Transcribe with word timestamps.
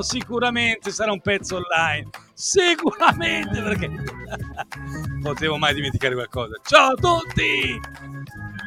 Sicuramente 0.00 0.90
sarà 0.90 1.12
un 1.12 1.20
pezzo 1.20 1.56
online. 1.56 2.08
Sicuramente 2.32 3.62
perché 3.62 3.90
potevo 5.22 5.56
mai 5.56 5.74
dimenticare 5.74 6.14
qualcosa. 6.14 6.54
Ciao 6.64 6.92
a 6.92 6.94
tutti! 6.94 7.80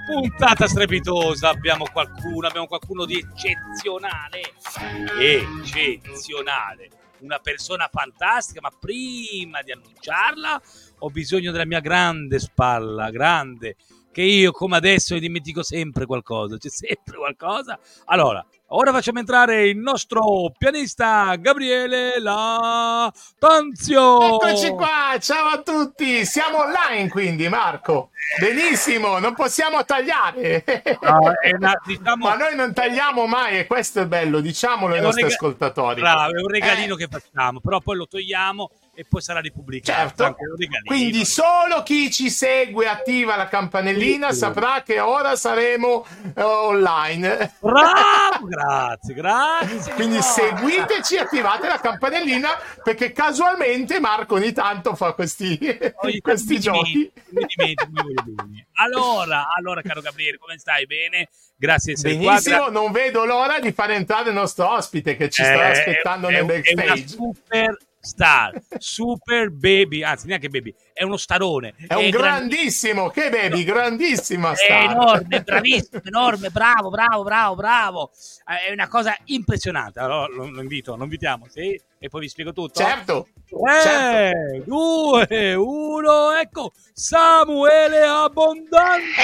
Puntata 0.05 0.67
strepitosa, 0.67 1.49
abbiamo 1.49 1.86
qualcuno, 1.91 2.48
abbiamo 2.48 2.67
qualcuno 2.67 3.05
di 3.05 3.17
eccezionale. 3.17 4.41
Eccezionale. 5.20 6.89
Una 7.20 7.39
persona 7.39 7.88
fantastica, 7.91 8.61
ma 8.61 8.72
prima 8.77 9.61
di 9.61 9.72
annunciarla 9.72 10.61
ho 11.00 11.09
bisogno 11.09 11.52
della 11.52 11.66
mia 11.66 11.80
grande 11.80 12.39
spalla, 12.39 13.09
grande, 13.09 13.75
che 14.12 14.22
io 14.22 14.52
come 14.52 14.76
adesso 14.78 15.18
dimentico 15.18 15.64
sempre 15.64 16.06
qualcosa, 16.06 16.58
c'è 16.58 16.70
sempre 16.70 17.17
qualcosa. 17.17 17.80
Allora, 18.06 18.45
ora 18.68 18.92
facciamo 18.92 19.20
entrare 19.20 19.68
il 19.68 19.78
nostro 19.78 20.52
pianista 20.58 21.36
Gabriele 21.38 22.20
La 22.20 23.12
Tanzio. 23.40 24.36
Eccoci 24.42 24.70
qua, 24.72 25.16
ciao 25.20 25.48
a 25.48 25.62
tutti, 25.62 26.26
siamo 26.26 26.59
online 26.59 27.09
quindi 27.09 27.48
Marco. 27.48 28.09
Benissimo, 28.40 29.18
non 29.20 29.34
possiamo 29.34 29.84
tagliare. 29.86 30.64
È 30.64 30.98
una- 31.58 31.80
diciamo- 31.86 32.28
Ma 32.28 32.36
noi 32.36 32.56
non 32.56 32.73
tagliamo 32.73 33.25
mai 33.28 33.59
e 33.59 33.66
questo 33.68 34.02
è 34.02 34.06
bello, 34.08 34.42
diciamolo 34.42 34.94
ai 34.94 35.02
nostri 35.02 35.23
rega- 35.23 35.34
ascoltatori. 35.36 36.02
Bravo, 36.02 36.31
è 36.36 36.42
un 36.42 36.48
regalino 36.50 36.96
Eh. 36.96 36.98
che 36.98 37.08
facciamo, 37.09 37.59
però 37.62 37.80
poi 37.80 37.96
lo 37.98 38.08
togliamo 38.08 38.70
e 39.02 39.05
poi 39.09 39.21
sarà 39.21 39.39
ripubblicato. 39.39 39.99
Certo, 40.16 40.35
quindi 40.85 41.25
solo 41.25 41.81
chi 41.83 42.11
ci 42.11 42.30
segue 42.30 42.88
attiva 42.88 43.35
la 43.35 43.47
campanellina 43.47 44.31
Sì. 44.31 44.38
saprà 44.38 44.83
che 44.85 44.99
ora 44.99 45.35
saremo 45.35 46.05
eh, 46.35 46.41
online. 46.44 47.55
Bravo, 47.59 48.45
grazie, 48.45 49.13
grazie. 49.16 49.94
Quindi 49.95 50.17
No. 50.17 50.22
seguiteci, 50.22 51.17
attivate 51.17 51.67
la 51.67 51.79
campanellina 51.79 52.49
perché 52.83 53.11
casualmente 53.11 53.99
Marco 53.99 54.35
ogni 54.35 54.52
tanto 54.52 54.94
fa 54.95 55.13
questi, 55.13 55.57
tanto 55.57 56.19
questi 56.22 56.59
giochi. 56.59 57.11
mi 57.29 57.45
dimentico, 57.47 57.89
mi. 58.47 58.63
Allora, 58.73 59.47
allora, 59.57 59.81
caro 59.81 60.02
Gabriele, 60.02 60.38
come 60.38 60.59
stai? 60.59 60.85
Bene? 60.85 61.29
Grazie 61.57 61.94
di 61.94 61.99
essere 61.99 62.16
qua. 62.17 62.31
Benissimo, 62.33 62.57
gra- 62.57 62.69
non 62.72 62.91
vedo 62.91 63.25
l'ora 63.25 63.59
di 63.59 63.72
fare 63.72 63.95
entrare 63.95 64.29
il 64.29 64.35
nostro 64.35 64.69
ospite 64.72 65.16
che 65.16 65.29
ci 65.29 65.41
Eh, 65.41 65.47
aspettando 65.59 66.27
è, 66.27 66.31
nel 66.33 66.39
è 66.61 66.73
una 66.73 66.83
backstage. 66.83 67.07
super 67.07 67.77
star, 68.02 68.59
super 68.80 69.52
baby, 69.52 70.03
anzi 70.03 70.27
neanche 70.27 70.49
baby, 70.49 70.73
è 70.91 71.03
uno 71.03 71.17
starone. 71.17 71.75
È 71.88 71.94
un 71.94 72.09
gran- 72.09 72.38
grandissimo, 72.47 73.09
che 73.09 73.30
baby, 73.30 73.63
grandissima 73.63 74.52
È 74.52 74.55
star. 74.55 74.89
enorme, 74.91 75.41
bravissimo, 75.41 76.02
enorme, 76.03 76.49
bravo, 76.49 76.89
bravo, 76.89 77.23
bravo, 77.23 77.55
bravo. 77.55 78.11
Eh, 78.47 78.69
È 78.69 78.72
una 78.73 78.88
cosa 78.88 79.16
impressionante. 79.25 80.00
Allora 80.00 80.28
lo, 80.28 80.50
lo 80.50 80.61
invito, 80.61 80.95
lo 80.95 81.03
invitiamo, 81.03 81.45
sì? 81.50 81.79
E 82.00 82.09
poi 82.09 82.22
vi 82.22 82.29
spiego 82.29 82.51
tutto. 82.51 82.79
Certo, 82.81 83.28
3, 83.47 84.63
2, 84.66 85.53
1, 85.56 86.31
ecco 86.41 86.72
Samuele 86.94 88.01
Abbondante. 88.01 89.22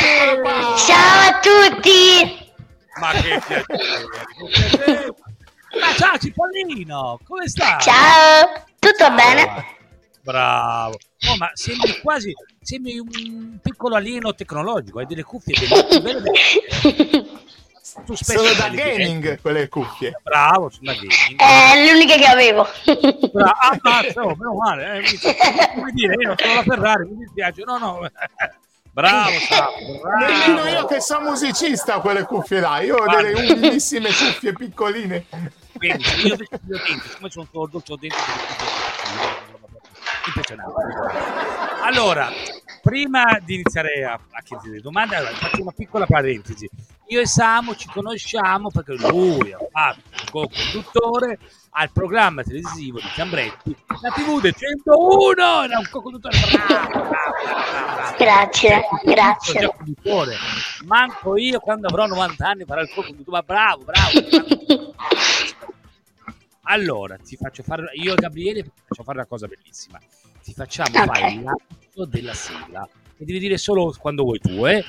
Ciao 0.86 1.30
a 1.30 1.40
tutti! 1.40 2.46
Ma 3.00 3.12
che 3.12 3.40
piacere, 4.38 5.14
che. 5.78 5.86
Ma 5.86 5.94
ciao 5.94 6.18
Cipollino, 6.18 7.20
come 7.26 7.48
stai? 7.48 7.82
Ciao! 7.82 8.64
Tutto 8.80 9.10
bene? 9.12 9.76
Bravo. 10.22 10.98
Oh, 11.30 11.38
ma 11.38 11.50
sembri 11.54 12.00
quasi 12.02 12.34
sembri 12.62 13.00
un 13.00 13.60
piccolo 13.62 13.96
alieno 13.96 14.36
tecnologico, 14.36 15.00
hai 15.00 15.06
delle 15.06 15.24
cuffie. 15.24 15.56
Tu 18.06 18.14
spesso 18.16 18.44
sono 18.44 18.54
da 18.54 18.70
gaming 18.70 19.42
quelle 19.42 19.68
cuffie. 19.70 20.20
Bravo, 20.22 20.70
sono 20.70 20.92
da 20.92 20.94
gaming. 20.94 21.40
È 21.40 21.90
l'unica 21.90 22.16
che 22.16 22.26
avevo. 22.26 22.68
Bra- 23.32 23.58
ah, 23.58 23.80
oh, 24.16 24.36
meno 24.36 24.54
male. 24.54 24.98
Eh, 24.98 25.00
mi- 25.00 25.20
come 25.74 25.92
dire, 25.94 26.14
io 26.20 26.36
sono 26.38 26.54
la 26.54 26.64
Ferrari, 26.64 27.06
mi 27.06 27.16
dispiace. 27.18 27.64
No, 27.66 27.78
no. 27.78 28.00
Bravo, 28.98 29.38
Samu, 29.48 30.00
bravo. 30.00 30.26
Nemmeno 30.26 30.68
io 30.70 30.86
che 30.88 31.02
sono 31.02 31.30
musicista 31.30 32.00
quelle 32.00 32.24
cuffie 32.24 32.60
là, 32.60 32.80
io 32.82 32.96
ho 32.96 33.06
delle 33.08 33.52
umilissime 33.54 34.10
cuffie 34.10 34.54
piccoline. 34.54 35.26
Quindi, 35.78 36.04
io 36.24 36.34
invece 36.34 36.56
ho 36.56 36.60
denti, 36.64 37.08
siccome 37.08 37.30
sono 37.30 37.48
sordo, 37.52 37.78
ho 37.78 37.96
denti 37.96 38.16
impressionante. 40.26 40.74
Allora, 41.84 42.32
prima 42.82 43.38
di 43.46 43.54
iniziare 43.54 44.04
a, 44.04 44.14
a 44.14 44.42
chiedere 44.42 44.72
le 44.72 44.82
domande, 44.82 45.16
allora, 45.16 45.36
faccio 45.36 45.62
una 45.62 45.74
piccola 45.76 46.08
parentesi. 46.08 46.68
Io 47.10 47.22
e 47.22 47.28
Samu 47.28 47.76
ci 47.76 47.88
conosciamo 47.90 48.72
perché 48.72 48.94
lui 48.94 49.54
ha 49.54 49.60
fatto 49.72 50.17
co-conduttore 50.30 51.40
al 51.72 51.92
programma 51.92 52.44
televisivo 52.44 53.00
di 53.00 53.08
Cambretti, 53.14 53.76
la 54.02 54.10
TV 54.10 54.42
del 54.42 54.54
101, 54.56 55.64
era 55.64 55.78
un 55.80 55.88
co-conduttore. 55.90 56.38
Grazie, 58.18 58.82
grazie. 59.04 59.60
Già 59.60 59.70
conduttore. 59.70 60.36
Manco 60.86 61.38
io 61.38 61.60
quando 61.60 61.88
avrò 61.88 62.06
90 62.08 62.48
anni 62.48 62.66
farò 62.66 62.82
il 62.82 62.90
co-conduttore, 62.90 63.38
ma 63.38 63.44
bravo, 63.44 63.84
bravo. 63.84 64.94
Allora, 66.70 67.16
ti 67.18 67.38
faccio 67.38 67.64
fare, 67.64 67.92
io 67.94 68.14
e 68.14 68.16
Gabriele 68.16 68.64
ti 68.64 68.72
faccio 68.88 69.04
fare 69.04 69.20
una 69.20 69.28
cosa 69.28 69.48
bellissima. 69.48 70.00
Ti 70.44 70.54
facciamo 70.54 70.98
Ok. 70.98 71.06
fare 71.06 71.22
lancio 71.42 72.06
della 72.08 72.34
sigla 72.34 72.88
e 73.18 73.26
devi 73.26 73.40
dire 73.40 73.58
solo 73.58 73.94
quando 73.98 74.24
vuoi 74.24 74.40
tu, 74.40 74.66
eh? 74.66 74.84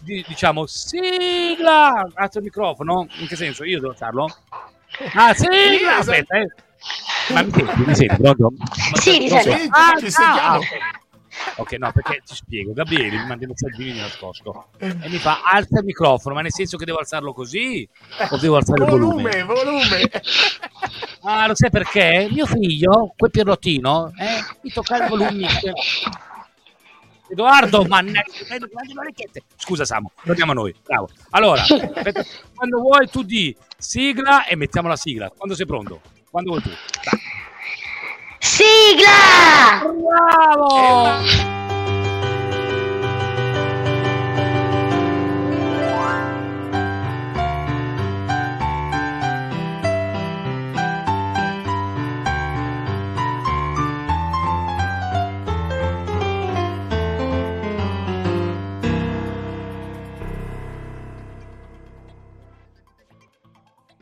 Di- 0.00 0.24
diciamo 0.26 0.66
sigla! 0.66 2.06
Alzo 2.14 2.38
il 2.38 2.44
microfono? 2.44 3.06
In 3.18 3.26
che 3.28 3.36
senso? 3.36 3.64
Io 3.64 3.80
devo 3.80 3.94
farlo? 3.94 4.28
Ah, 5.14 5.34
sigla! 5.34 5.96
Aspetta, 5.98 6.38
eh. 6.38 6.46
Ma 7.32 7.42
mi 7.42 7.50
senti? 7.52 7.82
Mi 7.86 7.94
senti? 7.94 8.16
Pronto? 8.22 8.52
Ma- 8.90 8.96
Sì, 9.00 9.18
ti 9.18 9.28
non 9.28 9.38
so. 9.40 9.50
sento. 9.50 9.62
Sì, 9.62 9.68
Ah, 9.70 9.98
ci 9.98 10.10
sentiamo. 10.10 10.58
ok. 11.56 11.72
No, 11.78 11.92
perché 11.92 12.22
ti 12.24 12.34
spiego, 12.34 12.72
Gabriele 12.72 13.18
mi 13.18 13.26
manda 13.26 13.44
i 13.44 13.48
messaggini 13.48 13.98
nascosto 13.98 14.66
e 14.78 15.08
mi 15.08 15.18
fa 15.18 15.40
alza 15.44 15.78
il 15.78 15.84
microfono, 15.84 16.34
ma 16.34 16.40
nel 16.42 16.52
senso 16.52 16.76
che 16.76 16.84
devo 16.84 16.98
alzarlo 16.98 17.32
così 17.32 17.88
o 18.30 18.36
devo 18.38 18.56
alzare 18.56 18.82
il 18.82 18.88
volume? 18.90 19.42
Volume, 19.44 19.44
volume. 19.44 20.10
Ah, 21.22 21.46
lo 21.46 21.54
sai 21.54 21.70
perché? 21.70 22.28
Mio 22.30 22.46
figlio, 22.46 23.14
quel 23.16 23.30
Pierrottino, 23.30 24.12
eh, 24.18 24.44
mi 24.62 24.70
tocca 24.72 24.96
il 25.02 25.08
volume. 25.08 25.46
Edoardo, 27.28 27.84
mannaggia, 27.86 28.44
prendo 28.46 28.66
le 28.66 28.98
orecchiette. 28.98 29.42
Scusa 29.56 29.84
Samu, 29.86 30.10
torniamo 30.22 30.50
a 30.50 30.54
noi. 30.54 30.74
Bravo. 30.84 31.08
Allora, 31.30 31.62
quando 32.54 32.80
vuoi 32.80 33.08
tu 33.08 33.22
di 33.22 33.56
sigla 33.82 34.46
e 34.46 34.56
mettiamo 34.56 34.88
la 34.88 34.96
sigla. 34.96 35.30
Quando 35.30 35.54
sei 35.54 35.66
pronto? 35.66 36.00
Quando 36.30 36.50
vuoi 36.50 36.62
tu. 36.62 36.70
Dai. 36.70 37.20
Sigla! 38.38 39.80
Bravo! 39.80 41.61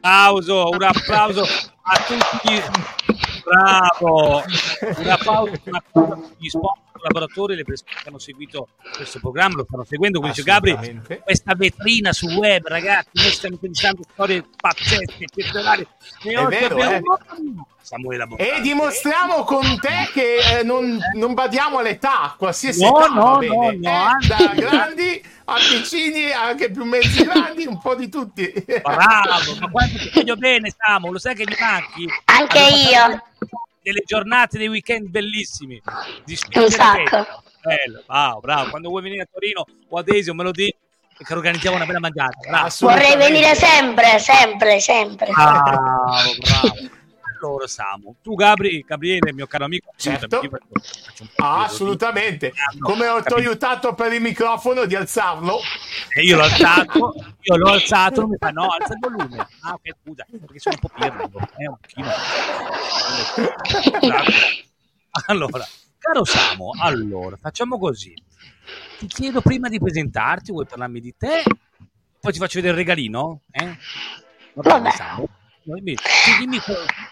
Applauso, 0.03 0.71
un 0.71 0.83
applauso 0.83 1.43
a 1.43 1.97
tutti. 2.07 2.63
Bravo! 3.45 4.43
Un 4.97 5.09
applauso, 5.09 5.53
a 5.71 5.83
tutti 5.93 6.35
gli 6.39 6.49
sponsor, 6.49 6.90
collaboratori, 7.01 7.57
le 7.57 7.65
persone 7.65 7.91
che 8.03 8.09
hanno 8.09 8.19
seguito 8.19 8.69
questo 8.95 9.19
programma, 9.19 9.57
lo 9.57 9.65
stanno 9.67 9.85
seguendo. 9.85 10.19
Come 10.21 10.31
dice 10.31 10.43
Gabri, 10.43 11.01
questa 11.23 11.55
vetrina 11.55 12.13
su 12.13 12.27
web, 12.29 12.67
ragazzi, 12.67 13.09
noi 13.15 13.31
stiamo 13.31 13.57
pensando 13.57 14.03
storie 14.13 14.45
pazzesche, 14.57 15.25
eccezionali. 15.25 15.87
E 16.23 16.37
oggi 16.37 16.57
vero, 16.57 16.75
abbiamo 16.75 17.19
eh. 18.37 18.57
E 18.57 18.61
dimostriamo 18.61 19.43
con 19.43 19.79
te 19.81 20.11
che 20.13 20.59
eh, 20.59 20.63
non, 20.63 20.97
non 21.15 21.35
badiamo 21.35 21.79
all'età, 21.79 22.35
qualsiasi 22.39 22.85
No, 22.85 22.99
età 22.99 23.09
no, 23.09 23.23
va 23.23 23.31
no, 23.33 23.39
bene. 23.39 23.77
no, 23.79 24.09
Eh, 24.21 24.27
da 24.29 24.55
grandi 24.55 25.25
a 25.47 25.55
piccini, 25.55 26.31
anche 26.31 26.71
più 26.71 26.85
mezzi 26.85 27.25
grandi, 27.25 27.67
un 27.67 27.81
po' 27.81 27.97
di 27.97 28.09
tutti. 28.09 28.53
Bravo, 28.83 29.57
ma 29.59 29.71
quanto 29.71 29.99
ti 29.99 30.11
voglio 30.15 30.37
bene, 30.37 30.73
Samu, 30.77 31.11
lo 31.11 31.19
sai 31.19 31.35
che 31.35 31.45
mi 31.45 31.57
manchi? 31.59 32.07
Anche 32.27 32.59
passato 32.61 32.77
io. 33.09 33.23
Delle 33.83 34.03
giornate, 34.05 34.59
dei 34.59 34.69
weekend 34.69 35.09
bellissimi. 35.09 35.81
Di 36.25 36.37
tempo. 36.37 37.43
Bello, 37.63 38.03
bravo, 38.07 38.41
bravo. 38.41 38.71
Quando 38.71 38.89
vuoi 38.89 39.03
venire 39.03 39.23
a 39.23 39.29
Torino 39.31 39.65
o 39.89 39.99
ad 39.99 40.09
Esio, 40.09 40.35
me 40.35 40.43
lo 40.43 40.51
dici 40.51 40.75
che 41.17 41.35
organizziamo 41.35 41.77
una 41.77 41.87
bella 41.87 42.01
mangiata. 42.01 42.39
Bravo. 42.49 42.69
Vorrei 42.81 43.17
venire 43.17 43.55
sempre, 43.55 44.19
sempre, 44.19 44.81
sempre. 44.81 45.31
Bravo, 45.31 45.61
bravo. 45.63 46.91
allora 47.41 47.67
Samu, 47.67 48.17
tu 48.23 48.35
Gabri, 48.35 48.85
Gabriele, 48.87 49.33
mio 49.33 49.47
caro 49.47 49.65
amico, 49.65 49.93
Certo. 49.97 50.39
aiutami, 50.41 50.61
Ah, 51.37 51.65
assolutamente. 51.65 52.53
No, 52.79 52.89
Come 52.89 53.07
ho 53.09 53.15
ti 53.17 53.21
ho 53.21 53.23
capito. 53.23 53.35
aiutato 53.37 53.95
per 53.95 54.13
il 54.13 54.21
microfono 54.21 54.85
di 54.85 54.95
alzarlo. 54.95 55.59
E 56.15 56.23
io 56.23 56.37
l'ho 56.37 56.43
alzato, 56.45 57.15
io 57.41 57.57
l'ho 57.57 57.71
alzato, 57.71 58.27
mi 58.27 58.37
fa 58.39 58.51
no, 58.51 58.69
alza 58.71 58.93
il 58.95 58.99
volume. 59.01 59.47
Ah, 59.63 59.73
ok, 59.75 59.91
scusa, 60.03 60.27
perché 60.29 60.59
sono 60.59 60.77
un 60.81 60.89
po' 60.89 60.95
pirro, 60.95 61.31
eh, 61.57 61.69
un 61.69 61.77
pochino. 61.81 62.11
Allora, 65.27 65.65
caro 65.99 66.25
Samu, 66.25 66.71
allora, 66.81 67.37
facciamo 67.37 67.79
così. 67.79 68.15
Ti 68.99 69.07
chiedo 69.07 69.41
prima 69.41 69.69
di 69.69 69.79
presentarti, 69.79 70.53
vuoi 70.53 70.67
parlarmi 70.67 71.01
di 71.01 71.15
te? 71.17 71.43
Poi 72.21 72.33
ti 72.33 72.39
faccio 72.39 72.57
vedere 72.61 72.73
il 72.73 72.79
regalino, 72.79 73.43
eh? 73.51 73.77
Va 74.55 74.63
bene, 74.63 74.83
Vabbè. 74.83 74.91
Samu? 74.91 75.27
Dimmi, 75.63 75.95
dimmi, 76.39 76.59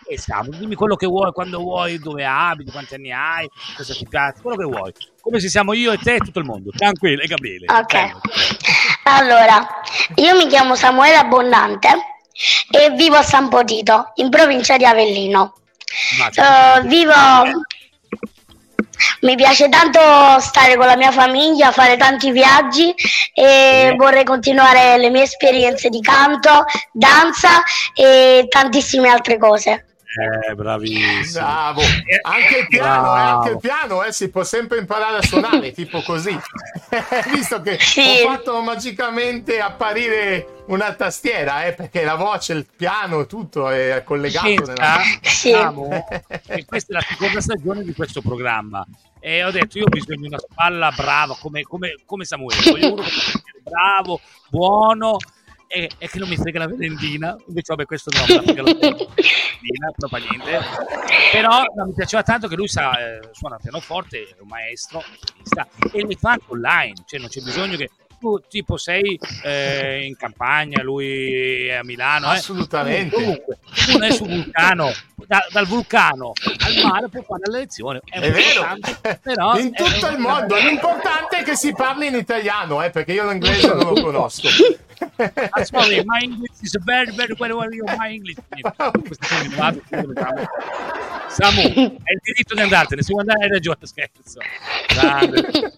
eh, 0.09 0.19
Samu, 0.19 0.51
dimmi 0.51 0.75
quello 0.75 0.97
che 0.97 1.07
vuoi, 1.07 1.33
quando 1.33 1.59
vuoi, 1.59 1.99
dove 1.99 2.25
abiti, 2.25 2.71
quanti 2.71 2.95
anni 2.95 3.13
hai, 3.13 3.49
cosa 3.77 3.93
ti 3.93 4.07
piace, 4.09 4.41
quello 4.41 4.57
che 4.57 4.65
vuoi. 4.65 4.93
Come 5.21 5.41
se 5.41 5.49
siamo 5.49 5.75
io 5.75 5.93
e 5.93 5.99
te 5.99 6.15
e 6.15 6.19
tutto 6.19 6.39
il 6.39 6.45
mondo. 6.47 6.71
Tranquillo, 6.71 7.23
e 7.23 7.27
Gabriele. 7.27 7.67
Ok. 7.69 7.93
Bello. 7.93 8.21
Allora, 9.05 9.67
io 10.17 10.37
mi 10.37 10.47
chiamo 10.47 10.75
Samuele 10.75 11.17
Abbondante 11.17 11.89
e 12.71 12.91
vivo 12.91 13.17
a 13.17 13.23
San 13.23 13.49
Potito, 13.49 14.13
in 14.17 14.31
provincia 14.31 14.77
di 14.77 14.85
Avellino. 14.85 15.55
Eh, 16.35 16.83
vivo. 16.87 17.13
Mi 19.21 19.37
piace 19.37 19.69
tanto 19.69 20.01
stare 20.41 20.77
con 20.77 20.87
la 20.87 20.97
mia 20.97 21.13
famiglia, 21.13 21.73
fare 21.73 21.97
tanti 21.97 22.31
viaggi 22.31 22.93
e 23.33 23.95
vorrei 23.97 24.25
continuare 24.25 24.99
le 24.99 25.11
mie 25.11 25.23
esperienze 25.23 25.89
di 25.89 26.01
canto, 26.01 26.65
danza 26.93 27.63
e 27.95 28.47
tantissime 28.49 29.09
altre 29.09 29.39
cose. 29.39 29.88
Eh, 30.11 30.55
bravissimo. 30.55 31.45
Bravo. 31.45 31.83
Anche 32.23 32.59
il 32.61 32.67
piano, 32.69 32.97
eh, 32.97 33.01
Bravo. 33.01 33.39
anche 33.41 33.51
il 33.51 33.59
piano, 33.59 34.03
eh, 34.05 34.13
si 34.13 34.31
può 34.31 34.43
sempre 34.43 34.79
imparare 34.79 35.19
a 35.19 35.23
suonare, 35.23 35.71
tipo 35.73 36.01
così. 36.03 36.37
Visto 37.35 37.61
che 37.61 37.79
Sì. 37.79 38.01
ho 38.25 38.29
fatto 38.31 38.61
magicamente 38.63 39.61
apparire 39.61 40.63
una 40.69 40.95
tastiera, 40.95 41.65
eh, 41.67 41.75
perché 41.75 42.05
la 42.05 42.15
voce, 42.15 42.55
il 42.55 42.67
piano, 42.75 43.27
tutto 43.27 43.69
è 43.69 44.03
collegato. 44.05 44.47
Pensa, 44.47 44.73
nella- 44.73 45.01
Sì. 45.23 45.49
diciamo, 45.51 45.89
che 46.47 46.65
questa 46.65 46.93
è 46.93 46.95
la 47.01 47.05
seconda 47.07 47.41
stagione 47.43 47.83
di 47.85 47.93
questo 47.93 48.23
programma 48.23 48.85
e 49.21 49.45
ho 49.45 49.51
detto 49.51 49.79
io 49.79 49.85
ho 49.85 49.89
bisogno 49.89 50.21
di 50.23 50.27
una 50.29 50.39
spalla 50.39 50.91
brava 50.95 51.37
come, 51.39 51.63
come, 51.65 51.97
come 52.07 52.25
Samuele 52.25 52.71
voglio 52.71 52.93
uno 52.95 53.03
bravo, 53.63 54.21
buono 54.49 55.17
e, 55.69 55.91
e 55.99 56.09
che 56.09 56.19
non 56.19 56.29
mi 56.29 56.37
frega 56.37 56.59
la 56.61 56.69
merendina. 56.69 57.37
Invece 57.47 57.75
vabbè 57.75 57.85
questo 57.85 58.11
no, 58.13 58.21
la 58.35 58.43
frega 58.43 58.63
la 58.63 58.73
merendina 58.73 59.93
non 59.97 60.09
fa 60.09 60.19
niente. 60.19 60.61
Però 61.31 61.63
no, 61.75 61.85
mi 61.85 61.95
piaceva 61.95 62.23
tanto 62.23 62.49
che 62.49 62.57
lui 62.57 62.69
sa, 62.69 62.99
eh, 62.99 63.29
suona 63.33 63.59
pianoforte 63.59 64.23
è 64.23 64.41
un 64.41 64.49
maestro 64.49 65.03
e 65.93 66.05
li 66.05 66.17
fa 66.19 66.39
online 66.49 66.95
cioè 67.07 67.21
non 67.21 67.29
c'è 67.29 67.41
bisogno 67.41 67.77
che 67.77 67.91
tu 68.19 68.41
tipo 68.49 68.77
sei 68.77 69.19
eh, 69.45 70.05
in 70.05 70.17
campagna 70.17 70.83
lui 70.83 71.67
è 71.67 71.75
a 71.75 71.85
Milano 71.85 72.27
eh. 72.33 72.37
Assolutamente. 72.37 73.15
Comunque, 73.15 73.59
uno 73.95 74.05
è 74.05 74.11
sul 74.11 74.29
vulcano, 74.29 74.93
da- 75.27 75.47
dal 75.51 75.67
vulcano 75.67 76.33
al 76.45 76.75
mare 76.83 77.09
può 77.09 77.23
fare 77.23 77.43
la 77.47 77.59
lezione. 77.59 78.01
È, 78.05 78.19
È 78.19 78.31
vero, 78.31 78.67
però 79.23 79.59
in 79.59 79.73
tutto 79.73 80.09
il 80.09 80.19
mondo. 80.19 80.57
L'importante 80.57 81.39
è 81.39 81.43
che 81.43 81.57
si 81.57 81.73
parli 81.73 82.07
in 82.07 82.15
italiano, 82.15 82.83
eh, 82.83 82.91
perché 82.91 83.13
io 83.13 83.29
l'inglese 83.29 83.69
non 83.69 83.95
lo 83.95 84.03
conosco. 84.03 84.49
Ah, 85.51 85.65
sorry, 85.65 86.03
my 86.05 86.23
English 86.23 86.61
is 86.61 86.77
very, 86.83 87.13
very, 87.15 87.35
very, 87.37 87.55
very, 87.55 87.81
my 87.97 88.13
English. 88.15 88.37
Samu, 91.29 91.61
hai 91.61 92.15
il 92.15 92.21
diritto 92.23 92.55
di 92.55 92.61
andartene, 92.61 93.03
se 93.03 93.13
vuoi 93.13 93.21
andare 93.21 93.45
hai 93.45 93.51
ragione, 93.51 93.79
scherzo. 93.83 94.41
Grande. 94.89 95.77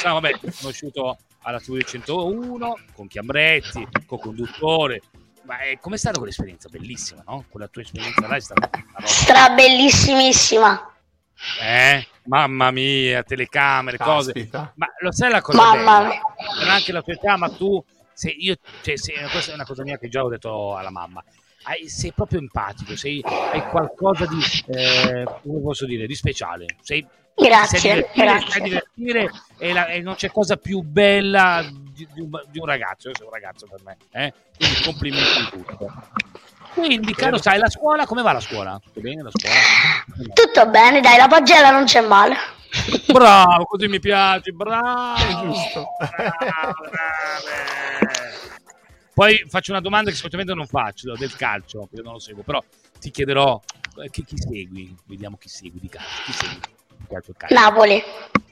Samu, 0.00 0.20
vabbè, 0.20 0.38
conosciuto 0.60 1.18
alla 1.44 1.58
Studio 1.58 1.82
101, 1.82 2.78
con 2.92 3.06
Chiambretti, 3.06 3.86
con 4.06 4.18
conduttore. 4.18 5.00
Ma 5.44 5.58
è, 5.58 5.78
com'è 5.78 5.96
stata 5.98 6.18
quell'esperienza? 6.18 6.68
Bellissima, 6.68 7.22
no? 7.26 7.44
Quella 7.48 7.68
tua 7.68 7.82
esperienza 7.82 8.26
là 8.26 8.36
è 8.36 8.40
stata 8.40 8.68
una 8.72 8.84
roba 8.86 9.06
Stra 9.06 9.50
bellissimissima. 9.50 10.94
Eh? 11.60 12.06
Mamma 12.24 12.70
mia, 12.70 13.22
telecamere, 13.22 13.98
cose. 13.98 14.32
Caspita. 14.32 14.72
Ma 14.76 14.86
lo 15.00 15.12
sai 15.12 15.30
la 15.30 15.42
cosa 15.42 15.58
Mamma 15.62 15.98
bella? 15.98 16.08
mia. 16.08 16.72
Anche 16.72 16.92
la 16.92 17.02
tua 17.02 17.12
età, 17.12 17.36
ma 17.36 17.50
tu 17.50 17.82
se 18.14 18.30
io 18.30 18.56
cioè, 18.82 18.96
se- 18.96 19.12
questa 19.30 19.50
è 19.50 19.54
una 19.54 19.66
cosa 19.66 19.82
mia 19.82 19.98
che 19.98 20.08
già 20.08 20.24
ho 20.24 20.28
detto 20.30 20.76
alla 20.76 20.90
mamma. 20.90 21.22
Hai- 21.64 21.88
sei 21.88 22.12
proprio 22.12 22.38
empatico, 22.38 22.96
sei, 22.96 23.22
hai 23.24 23.68
qualcosa 23.68 24.26
di 24.26 24.38
eh, 24.68 25.24
come 25.42 25.60
posso 25.60 25.84
dire, 25.84 26.06
di 26.06 26.14
speciale. 26.14 26.66
Sei, 26.80 27.06
Grazie, 27.36 28.08
grazie. 28.14 28.60
divertire 28.62 29.30
e, 29.58 29.72
la- 29.72 29.86
e 29.86 30.00
non 30.00 30.14
c'è 30.14 30.30
cosa 30.30 30.56
più 30.56 30.80
bella 30.82 31.66
di, 31.68 32.06
di 32.12 32.20
un, 32.20 32.30
di 32.48 32.58
un 32.58 32.66
ragazzo. 32.66 33.08
Io 33.08 33.14
sono 33.16 33.28
un 33.28 33.34
ragazzo 33.34 33.66
per 33.68 33.80
me, 33.84 33.96
eh? 34.12 34.32
quindi 34.56 34.82
complimenti 34.82 35.40
di 35.40 35.48
tutto. 35.50 35.92
Quindi, 36.74 37.14
caro, 37.14 37.38
sai, 37.40 37.58
la 37.58 37.68
scuola, 37.70 38.04
come 38.06 38.22
va 38.22 38.32
la 38.32 38.40
scuola? 38.40 38.80
Tutto 38.82 39.00
bene 39.00 39.22
la 39.22 39.30
scuola? 39.30 40.32
Tutto 40.32 40.66
bene, 40.70 41.00
dai, 41.00 41.16
la 41.16 41.28
pagella 41.28 41.70
non 41.70 41.84
c'è 41.84 42.00
male. 42.00 42.36
Bravo, 43.12 43.64
così 43.64 43.86
mi 43.86 44.00
piace, 44.00 44.50
bravo. 44.50 45.44
Giusto. 45.44 45.86
Bravo, 45.98 46.74
brave. 46.90 48.52
Poi 49.14 49.44
faccio 49.48 49.70
una 49.70 49.80
domanda 49.80 50.10
che 50.10 50.16
solitamente 50.16 50.54
non 50.54 50.66
faccio, 50.66 51.14
del 51.16 51.36
calcio, 51.36 51.86
che 51.88 51.96
io 51.96 52.02
non 52.02 52.14
lo 52.14 52.18
seguo, 52.18 52.42
però 52.42 52.60
ti 52.98 53.12
chiederò 53.12 53.60
eh, 54.02 54.10
chi, 54.10 54.24
chi 54.24 54.36
segui? 54.36 54.92
Vediamo 55.04 55.36
chi 55.36 55.48
segui 55.48 55.78
di 55.78 55.88
calcio. 55.88 56.22
Chi 56.24 56.32
segui 56.32 56.60
di 57.06 57.14
calcio 57.14 57.30
e 57.30 57.34
calcio? 57.36 57.54
Napoli. 57.54 58.02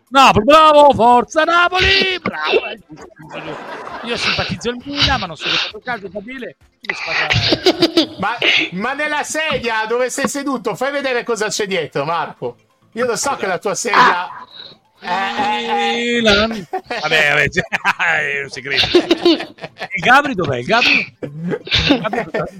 Napoli, 0.08 0.44
bravo, 0.44 0.92
forza 0.92 1.42
Napoli, 1.44 2.18
bravo. 2.20 2.66
eh. 2.66 2.78
Io 4.04 4.16
simpatizzo 4.16 4.68
il 4.70 4.82
Milan, 4.84 5.20
ma 5.20 5.26
non 5.26 5.36
Gabriele. 6.10 6.56
tu 6.78 6.86
che 6.86 6.94
squadra- 6.94 8.18
Ma, 8.18 8.36
ma 8.72 8.92
nella 8.92 9.22
sedia 9.22 9.86
dove 9.86 10.10
sei 10.10 10.28
seduto, 10.28 10.74
fai 10.74 10.92
vedere 10.92 11.24
cosa 11.24 11.48
c'è 11.48 11.66
dietro, 11.66 12.04
Marco. 12.04 12.56
Io 12.92 13.06
lo 13.06 13.16
so 13.16 13.36
che 13.36 13.46
la 13.46 13.58
tua 13.58 13.74
sedia. 13.74 14.28
Eh, 15.04 15.08
eh, 15.08 16.06
eh. 16.06 16.12
Milan. 16.20 16.66
Vabbè, 16.70 17.00
vabbè, 17.00 17.48
è 17.48 18.42
un 18.44 18.48
segreto. 18.50 18.86
Il 18.98 20.00
Gabri 20.00 20.34
dov'è? 20.34 20.58
Il 20.58 20.64
Gabri? 20.64 21.16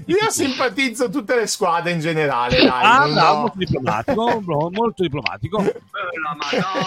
Io 0.07 0.29
simpatizzo 0.29 1.09
tutte 1.09 1.35
le 1.35 1.47
squadre 1.47 1.91
in 1.91 1.99
generale, 2.01 2.57
dai. 2.57 2.67
Ah, 2.83 3.07
bravo, 3.07 3.37
ho- 3.37 3.39
molto 3.41 3.57
diplomatico, 3.57 4.21
molto 4.71 5.03
diplomatico. 5.03 5.61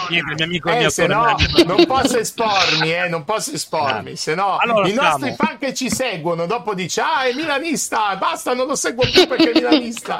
Niente, 0.09 0.29
il 0.31 0.35
mio 0.35 0.45
amico, 0.45 0.69
Eh, 0.69 0.77
mio 0.77 0.89
se 0.91 1.07
no 1.07 1.35
non 1.65 1.85
posso 1.87 2.17
espormi, 2.19 2.93
eh, 2.93 3.07
non 3.09 3.23
posso 3.23 3.51
espormi, 3.53 4.15
se 4.15 4.35
no 4.35 4.57
Allora, 4.57 4.87
i 4.87 4.93
nostri 4.93 5.21
siamo- 5.33 5.35
fan 5.37 5.57
che 5.57 5.73
ci 5.73 5.89
seguono 5.89 6.45
dopo 6.45 6.73
dice 6.75 7.01
ah 7.01 7.23
è 7.23 7.33
milanista, 7.33 8.15
basta 8.15 8.53
non 8.53 8.67
lo 8.67 8.75
seguo 8.75 9.05
più 9.09 9.25
perché 9.27 9.51
è 9.51 9.53
milanista. 9.55 10.19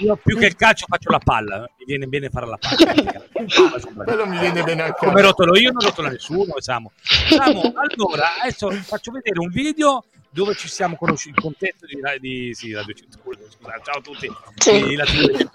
Io 0.00 0.16
più 0.16 0.36
che 0.38 0.46
il 0.46 0.56
calcio 0.56 0.86
faccio 0.88 1.10
la 1.10 1.18
palla, 1.18 1.60
mi 1.78 1.84
viene 1.84 2.06
bene 2.06 2.28
fare 2.30 2.46
la 2.46 2.58
palla. 2.58 3.24
Quello 4.04 4.26
mi 4.26 4.38
viene 4.38 4.62
bene 4.62 4.82
anche 4.82 4.96
Come 4.98 5.12
me. 5.12 5.22
rotolo 5.22 5.56
io, 5.56 5.70
non 5.72 5.82
rotolo 5.82 6.08
nessuno, 6.08 6.54
Samu. 6.58 6.90
Samu, 7.02 7.60
allora, 7.74 8.40
adesso 8.40 8.70
faccio 8.70 9.10
vedere 9.12 9.38
un 9.40 9.48
video 9.50 10.04
dove 10.30 10.54
ci 10.54 10.68
siamo 10.68 10.96
conosciuti, 10.96 11.34
il 11.36 11.42
contesto 11.42 11.86
di, 11.86 11.98
di 12.20 12.54
sì, 12.54 12.72
Radio 12.72 12.94
101, 12.94 13.36
scusa, 13.50 13.80
ciao 13.82 13.98
a 13.98 14.00
tutti, 14.00 14.30
Sì. 14.56 14.82
di 14.84 14.96
Radio 14.96 15.36
101. 15.36 15.48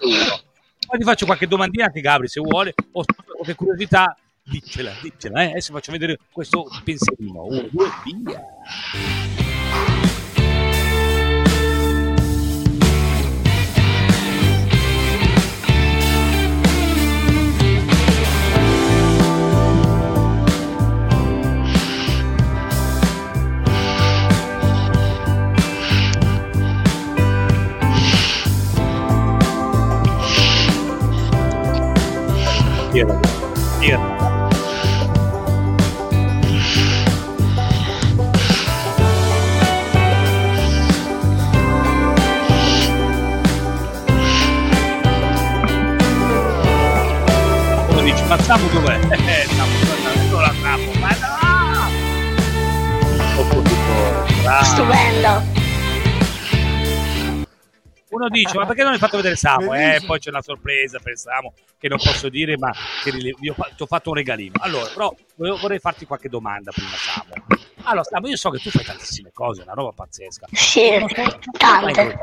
Poi 0.86 0.98
ti 0.98 1.04
faccio 1.04 1.24
qualche 1.26 1.46
domandina 1.48 1.86
anche 1.86 2.00
Gabri, 2.00 2.28
se 2.28 2.40
vuole, 2.40 2.74
o 2.92 3.04
qualche 3.34 3.54
curiosità, 3.54 4.16
diccela, 4.44 4.92
diccela, 5.02 5.42
eh? 5.42 5.50
Adesso 5.50 5.72
faccio 5.72 5.90
vedere 5.92 6.18
questo 6.30 6.66
pensierino. 6.84 7.44
Uno, 7.46 7.66
due. 7.70 7.88
Via, 8.04 8.40
dice, 58.38 58.56
ma 58.56 58.66
perché 58.66 58.82
non 58.82 58.92
hai 58.92 58.98
fatto 58.98 59.16
vedere 59.16 59.36
Samu? 59.36 59.72
Eh, 59.74 60.02
poi 60.06 60.18
c'è 60.18 60.30
una 60.30 60.42
sorpresa 60.42 60.98
per 61.02 61.16
Samu 61.16 61.52
che 61.78 61.88
non 61.88 61.98
posso 61.98 62.28
dire, 62.28 62.56
ma 62.56 62.72
che 63.02 63.10
io 63.10 63.54
ti 63.76 63.82
ho 63.82 63.86
fatto 63.86 64.10
un 64.10 64.16
regalino. 64.16 64.54
Allora, 64.60 64.90
però 64.92 65.14
vorrei 65.34 65.78
farti 65.78 66.06
qualche 66.06 66.28
domanda 66.28 66.70
prima, 66.72 66.90
Samu. 66.90 67.55
Allora, 67.82 68.04
Samu, 68.04 68.26
io 68.26 68.36
so 68.36 68.50
che 68.50 68.58
tu 68.58 68.70
fai 68.70 68.84
tantissime 68.84 69.30
cose, 69.32 69.60
è 69.60 69.64
una 69.64 69.74
roba 69.74 69.92
pazzesca. 69.92 70.46
Sì, 70.50 70.90
tante. 71.52 72.18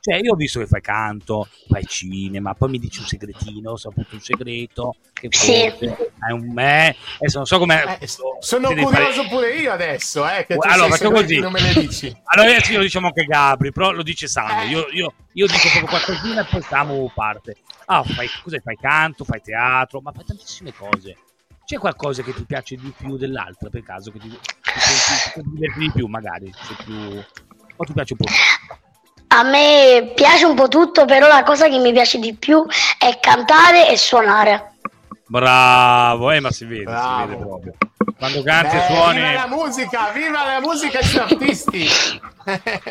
Cioè, 0.00 0.16
io 0.16 0.32
ho 0.32 0.36
visto 0.36 0.58
che 0.58 0.66
fai 0.66 0.80
canto, 0.80 1.48
fai 1.68 1.84
cinema, 1.84 2.54
poi 2.54 2.70
mi 2.70 2.78
dici 2.78 3.00
un 3.00 3.06
segretino, 3.06 3.72
ho 3.72 3.76
saputo 3.76 4.14
un 4.14 4.20
segreto, 4.20 4.96
che 5.12 5.28
sì. 5.30 5.52
hai 5.52 6.32
un 6.32 6.52
me, 6.52 6.96
adesso 7.16 7.36
non 7.36 7.46
so 7.46 7.58
come... 7.58 7.98
Eh, 7.98 8.06
sono 8.40 8.68
curioso 8.68 9.22
fare... 9.22 9.28
pure 9.28 9.56
io 9.56 9.72
adesso, 9.72 10.28
eh, 10.28 10.46
che 10.46 10.56
tu 10.56 10.66
allora, 10.66 10.88
faccio 10.90 11.10
così. 11.10 11.38
non 11.38 11.52
me 11.52 11.60
le 11.60 11.80
dici. 11.80 12.16
Allora 12.30 12.50
adesso 12.50 12.72
lo 12.72 12.82
diciamo 12.82 13.06
anche 13.06 13.24
Gabri, 13.24 13.72
però 13.72 13.90
lo 13.90 14.02
dice 14.02 14.26
Samu, 14.26 14.62
eh. 14.62 14.66
io, 14.66 14.86
io, 14.90 15.12
io, 15.32 15.46
dico 15.46 15.68
proprio 15.68 15.86
qualcosina 15.86 16.42
e 16.42 16.46
poi 16.50 16.62
Samu 16.62 17.10
parte. 17.14 17.56
Ah, 17.86 18.02
fai, 18.02 18.28
cos'è? 18.42 18.60
Fai 18.60 18.76
canto, 18.76 19.24
fai 19.24 19.40
teatro, 19.40 20.00
ma 20.00 20.12
fai 20.12 20.24
tantissime 20.24 20.72
cose. 20.74 21.16
C'è 21.64 21.78
qualcosa 21.78 22.22
che 22.22 22.32
ti 22.32 22.44
piace 22.44 22.76
di 22.76 22.92
più 22.96 23.16
dell'altra 23.16 23.68
per 23.68 23.82
caso? 23.82 24.10
Che 24.10 24.18
ti, 24.18 24.38
ti, 24.78 25.42
diverti 25.44 25.78
di 25.78 25.90
più 25.92 26.06
magari? 26.06 26.52
Più... 26.84 27.22
O 27.76 27.84
ti 27.84 27.92
piace 27.92 28.14
un 28.14 28.18
po' 28.18 28.32
A 29.28 29.42
me 29.42 30.12
piace 30.14 30.46
un 30.46 30.54
po' 30.54 30.68
tutto, 30.68 31.04
però 31.04 31.28
la 31.28 31.42
cosa 31.42 31.68
che 31.68 31.78
mi 31.78 31.92
piace 31.92 32.18
di 32.18 32.34
più 32.34 32.64
è 32.98 33.18
cantare 33.20 33.90
e 33.90 33.96
suonare. 33.96 34.72
Bravo, 35.26 36.30
eh, 36.30 36.40
ma 36.40 36.50
si 36.50 36.64
vede, 36.64 36.84
Bravo. 36.84 37.20
si 37.20 37.28
vede 37.28 37.42
proprio. 37.42 37.72
Quando 38.16 38.42
canti 38.42 38.76
e 38.76 38.86
suoni... 38.88 39.20
Viva 39.20 39.32
la 39.32 39.46
musica, 39.46 40.10
viva 40.12 40.44
la 40.44 40.60
musica 40.60 40.98
e 40.98 41.06
gli 41.06 41.18
artisti! 41.18 41.86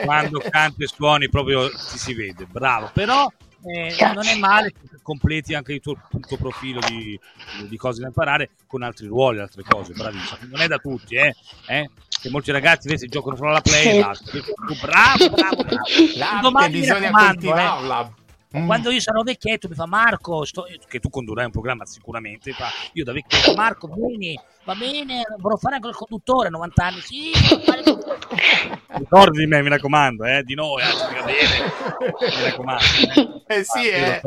Quando 0.06 0.44
canti 0.48 0.84
e 0.84 0.88
suoni 0.88 1.30
proprio 1.30 1.70
ti 1.70 1.98
si 1.98 2.14
vede, 2.14 2.46
bravo. 2.46 2.92
Però 2.94 3.28
eh, 3.64 4.14
non 4.14 4.26
è 4.26 4.38
male 4.38 4.72
che 4.72 4.98
completi 5.02 5.54
anche 5.54 5.74
il 5.74 5.80
tuo, 5.80 5.94
il 6.14 6.26
tuo 6.26 6.38
profilo 6.38 6.80
di, 6.88 7.20
di, 7.68 7.78
cose 7.78 8.02
da 8.02 8.08
imparare 8.08 8.52
con 8.68 8.84
altri 8.84 9.08
ruoli, 9.08 9.40
altre 9.40 9.64
cose, 9.64 9.94
bravissimo. 9.94 10.40
Non 10.50 10.62
è 10.62 10.68
da 10.68 10.78
tutti, 10.78 11.16
eh? 11.16 11.34
eh? 11.68 11.90
Che 12.08 12.30
molti 12.30 12.52
ragazzi 12.52 12.88
invece 12.88 13.08
giocano 13.08 13.36
solo 13.36 13.50
alla 13.50 13.62
play 13.62 14.04
sì. 14.14 14.42
Bravo, 14.82 15.30
bravo, 15.30 15.64
bravo. 15.64 16.42
Domani 16.42 16.80
bisogna 16.80 17.12
coltivarla. 17.12 18.08
Eh. 18.08 18.26
Mm. 18.56 18.66
Quando 18.66 18.92
io 18.92 19.02
sarò 19.02 19.24
vecchietto 19.24 19.68
mi 19.68 19.76
fa 19.76 19.86
Marco, 19.86 20.46
sto... 20.46 20.66
che 20.88 21.00
tu 21.00 21.10
condurrai 21.10 21.46
un 21.46 21.52
programma 21.52 21.86
sicuramente, 21.86 22.54
fa... 22.54 22.68
io 22.94 23.04
da 23.04 23.12
vecchietto 23.12 23.54
Marco 23.54 23.88
vieni, 23.88 24.40
va 24.64 24.74
bene, 24.74 25.24
vorrò 25.38 25.58
fare 25.58 25.76
anche 25.76 25.90
il 25.90 25.96
conduttore, 25.96 26.50
90 26.50 26.86
anni, 26.86 27.00
sì, 27.02 27.32
Ricordi 28.88 29.40
di 29.40 29.48
me, 29.48 29.62
mi 29.62 29.70
raccomando, 29.70 30.24
eh, 30.24 30.44
di 30.44 30.56
noi, 30.56 30.82
anzi, 30.82 31.14
va 31.14 31.24
bene, 31.24 32.36
mi 32.36 32.44
raccomando. 32.44 33.44
Eh, 33.48 33.58
eh 33.60 33.64
sì, 33.64 33.90
eh. 33.90 34.22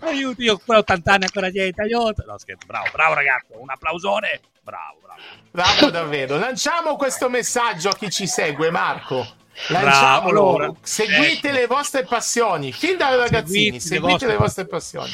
Aiuto, 0.00 0.42
io 0.42 0.60
ho 0.64 0.76
80 0.76 1.12
anni 1.12 1.24
ancora 1.24 1.48
niente, 1.48 1.82
aiuto. 1.82 2.22
No, 2.26 2.36
scherzo, 2.36 2.66
bravo, 2.66 2.88
bravo 2.92 3.14
ragazzo, 3.14 3.60
un 3.60 3.70
applausone, 3.70 4.40
bravo, 4.62 4.98
bravo. 5.02 5.20
Bravo 5.50 5.90
davvero. 5.90 6.38
Lanciamo 6.38 6.96
questo 6.96 7.28
messaggio 7.28 7.90
a 7.90 7.94
chi 7.94 8.10
ci 8.10 8.26
segue, 8.26 8.70
Marco. 8.70 9.40
Lanciamolo, 9.68 10.28
allora, 10.28 10.74
seguite 10.82 11.48
ecco. 11.48 11.58
le 11.58 11.66
vostre 11.66 12.04
passioni, 12.04 12.72
fin 12.72 12.96
da 12.96 13.14
ragazzini, 13.14 13.78
seguite, 13.78 13.80
seguite 13.80 14.00
le, 14.00 14.00
vostre... 14.00 14.28
le, 14.28 14.36
vostre 14.36 14.66
passioni. 14.66 15.10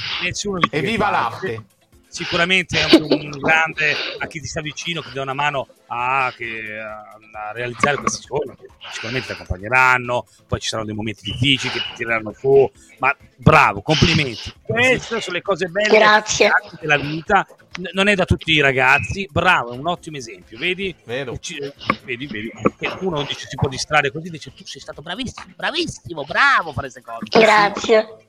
e 0.70 0.80
viva 0.80 1.10
l'arte! 1.10 1.64
Sicuramente 2.08 2.80
è 2.80 2.96
un, 2.96 3.02
un, 3.02 3.30
grande 3.30 3.94
a 4.18 4.26
chi 4.26 4.40
ti 4.40 4.46
sta 4.46 4.60
vicino, 4.60 5.02
che 5.02 5.10
dà 5.12 5.22
una 5.22 5.34
mano 5.34 5.68
a, 5.88 6.32
che, 6.34 6.78
a 6.80 7.52
realizzare 7.52 7.96
questi 7.96 8.22
sogni, 8.22 8.56
sicuramente 8.90 9.28
ti 9.28 9.32
accompagneranno, 9.32 10.26
poi 10.46 10.58
ci 10.58 10.68
saranno 10.68 10.86
dei 10.86 10.96
momenti 10.96 11.22
difficili 11.22 11.72
che 11.72 11.80
ti 11.80 11.92
tireranno 11.96 12.32
su, 12.32 12.70
ma 12.98 13.14
bravo, 13.36 13.82
complimenti. 13.82 14.52
Queste 14.62 15.20
sono 15.20 15.36
le 15.36 15.42
cose 15.42 15.66
belle 15.66 15.96
Grazie. 15.96 16.50
della 16.80 16.96
vita 16.96 17.46
non 17.92 18.08
è 18.08 18.14
da 18.14 18.24
tutti 18.24 18.52
i 18.52 18.60
ragazzi, 18.60 19.28
bravo, 19.30 19.72
è 19.72 19.76
un 19.76 19.86
ottimo 19.86 20.16
esempio, 20.16 20.58
vedi? 20.58 20.94
Ci, 21.40 21.58
vedi, 22.04 22.26
vedi, 22.26 22.50
che 22.78 22.96
uno 23.00 23.22
dice 23.22 23.46
si 23.46 23.56
può 23.56 23.68
distrarre 23.68 24.10
così, 24.10 24.30
dice 24.30 24.52
tu 24.52 24.64
sei 24.64 24.80
stato 24.80 25.02
bravissimo, 25.02 25.52
bravissimo, 25.54 26.24
bravo 26.24 26.70
a 26.70 26.72
fare 26.72 26.90
queste 26.90 27.02
cose. 27.02 27.26
Grazie. 27.28 28.27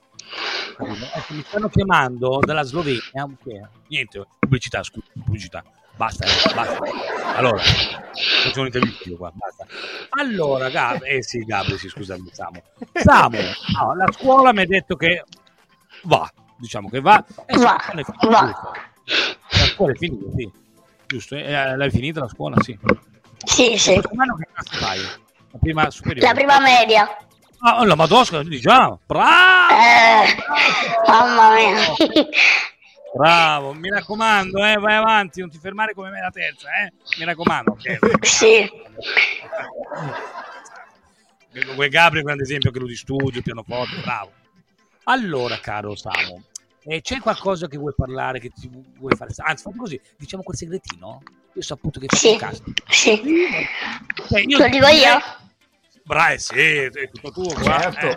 Ecco, 0.81 1.33
mi 1.33 1.43
stanno 1.45 1.69
chiamando 1.69 2.39
dalla 2.41 2.63
Slovenia, 2.63 3.27
niente, 3.88 4.25
pubblicità, 4.39 4.81
scusa, 4.83 5.07
pubblicità, 5.13 5.63
basta, 5.95 6.25
eh, 6.25 6.53
basta. 6.53 6.79
Allora, 7.36 7.57
faccio 7.57 8.59
un'intervista 8.62 9.09
qua, 9.17 9.31
basta. 9.33 9.65
Allora, 10.19 10.69
Gab, 10.69 11.01
eh 11.03 11.21
sì, 11.21 11.39
Gabri, 11.39 11.77
sì, 11.77 11.89
scusami, 11.89 12.29
Samu. 12.31 12.62
Samu, 12.93 13.38
no, 13.38 13.95
la 13.95 14.12
scuola 14.12 14.53
mi 14.53 14.62
ha 14.62 14.65
detto 14.65 14.95
che 14.95 15.24
va, 16.03 16.31
diciamo 16.57 16.89
che 16.89 17.01
va. 17.01 17.24
E 17.45 17.57
va, 17.57 17.77
va. 18.29 18.71
La 19.51 19.65
scuola 19.65 19.91
è 19.91 19.95
finita, 19.95 20.25
sì. 20.36 20.51
Giusto? 21.07 21.36
Eh, 21.36 21.75
l'hai 21.75 21.89
finita 21.89 22.21
la 22.21 22.29
scuola? 22.29 22.55
Sì. 22.62 22.77
Sì, 23.43 23.77
sì. 23.77 23.95
La 23.95 25.57
prima 25.59 25.89
superiore? 25.89 26.27
La 26.27 26.33
prima 26.33 26.59
media. 26.59 27.17
Ah, 27.61 27.85
la 27.85 27.95
Madosca, 27.95 28.41
diciamo. 28.43 29.01
Bravo! 29.05 29.73
Eh, 29.73 30.35
mamma 31.07 31.53
mia. 31.53 31.77
Bravo, 33.13 33.73
mi 33.73 33.89
raccomando, 33.89 34.63
eh, 34.63 34.75
vai 34.75 34.95
avanti, 34.95 35.39
non 35.39 35.49
ti 35.49 35.57
fermare 35.57 35.93
come 35.93 36.09
me 36.09 36.21
la 36.21 36.29
terza, 36.29 36.67
eh? 36.83 36.93
Mi 37.17 37.25
raccomando. 37.25 37.71
Okay? 37.71 37.97
Sì. 38.21 38.69
Quel 41.75 41.89
Gabri 41.89 42.17
è 42.17 42.21
un 42.21 42.27
grande 42.27 42.43
esempio 42.43 42.71
che 42.71 42.79
lui 42.79 42.89
di 42.89 42.95
studio, 42.95 43.41
pianoforte, 43.41 43.99
bravo. 44.01 44.31
Allora, 45.05 45.59
caro 45.59 45.95
Samu, 45.95 46.39
eh, 46.83 47.01
c'è 47.01 47.19
qualcosa 47.19 47.67
che 47.67 47.77
vuoi 47.77 47.93
parlare, 47.95 48.39
che 48.39 48.49
ti 48.49 48.69
vuoi 48.97 49.15
fare? 49.15 49.31
Anzi, 49.37 49.63
fate 49.63 49.77
così, 49.77 49.99
diciamo 50.17 50.43
quel 50.43 50.55
segretino. 50.55 51.21
Io 51.53 51.61
ho 51.61 51.63
saputo 51.63 51.99
che 51.99 52.05
fai 52.07 52.19
sì, 52.19 52.29
un 52.29 52.37
cast. 52.37 52.63
Sì. 52.87 53.21
Cioè, 54.27 54.41
io, 54.41 54.57
Lo 54.59 54.67
dico 54.67 54.87
io? 54.87 55.19
Bravi, 56.09 56.39
sì, 56.39 56.55
è 56.57 57.09
tutto 57.11 57.31
tuo. 57.31 57.63
Certo. 57.63 58.07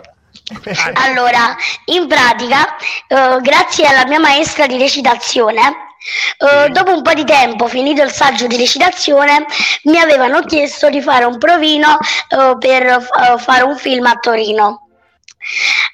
Eh. 0.63 0.93
Allora, 0.95 1.55
in 1.85 2.07
pratica, 2.07 2.75
eh, 3.07 3.39
grazie 3.39 3.85
alla 3.85 4.07
mia 4.07 4.19
maestra 4.19 4.65
di 4.65 4.79
recitazione, 4.79 5.61
eh, 6.39 6.69
dopo 6.69 6.91
un 6.91 7.03
po' 7.03 7.13
di 7.13 7.23
tempo, 7.23 7.67
finito 7.67 8.01
il 8.01 8.11
saggio 8.11 8.47
di 8.47 8.57
recitazione, 8.57 9.45
mi 9.83 9.99
avevano 9.99 10.41
chiesto 10.41 10.89
di 10.89 11.03
fare 11.03 11.25
un 11.25 11.37
provino 11.37 11.99
eh, 12.29 12.55
per 12.57 12.83
eh, 12.83 13.37
fare 13.37 13.61
un 13.61 13.77
film 13.77 14.07
a 14.07 14.15
Torino. 14.15 14.87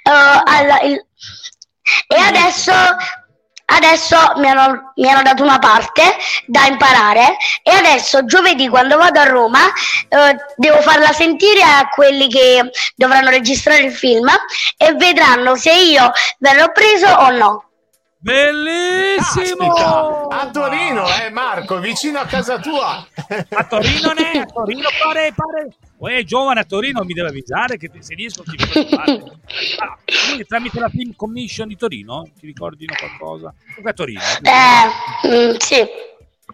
Eh, 0.04 0.42
alla, 0.46 0.80
il, 0.80 1.06
e 2.08 2.16
adesso, 2.16 2.72
adesso 3.70 4.16
mi, 4.38 4.48
hanno, 4.48 4.92
mi, 4.96 5.10
hanno, 5.10 5.22
dato 5.22 5.44
una 5.44 5.60
parte 5.60 6.02
da 6.46 6.66
imparare 6.66 7.38
e 7.64 7.72
adesso 7.72 8.26
giovedì 8.26 8.68
quando 8.68 8.98
vado 8.98 9.20
a 9.20 9.24
Roma 9.24 9.60
eh, 10.08 10.36
devo 10.56 10.82
farla 10.82 11.12
sentire 11.12 11.62
a 11.62 11.88
quelli 11.90 12.28
che 12.28 12.70
dovranno 12.96 13.30
registrare 13.30 13.82
il 13.82 13.94
film 13.94 14.28
e 14.78 14.94
vedranno 14.94 15.56
se 15.56 15.74
io 15.74 16.12
verrò 16.40 16.72
preso 16.72 17.08
o 17.08 17.30
no. 17.32 17.64
Bellissimo! 18.22 19.72
Aspetta, 19.72 20.42
a 20.42 20.50
Torino, 20.52 21.08
eh 21.08 21.30
Marco, 21.30 21.80
vicino 21.80 22.20
a 22.20 22.26
casa 22.26 22.60
tua. 22.60 23.08
A 23.52 23.64
Torino 23.64 24.12
ne? 24.12 24.42
A 24.42 24.46
Torino 24.46 24.90
pare, 25.02 25.34
pare. 25.34 25.89
Uè, 26.00 26.24
giovane 26.24 26.62
a 26.62 26.64
Torino 26.64 27.04
mi 27.04 27.14
deve 27.14 27.28
avvisare 27.28 27.78
che 27.78 27.92
se 28.00 28.16
riesco 28.16 28.44
ti 28.44 28.56
vedo 28.56 28.96
ah, 28.96 29.98
tramite 30.48 30.80
la 30.80 30.88
Film 30.88 31.14
Commission 31.14 31.68
di 31.68 31.76
Torino 31.76 32.30
ti 32.40 32.46
ricordino 32.46 32.94
qualcosa? 32.98 33.54
a 33.84 33.94
Torino. 33.94 34.20
Eh, 34.42 35.28
mm, 35.28 35.56
sì. 35.58 35.86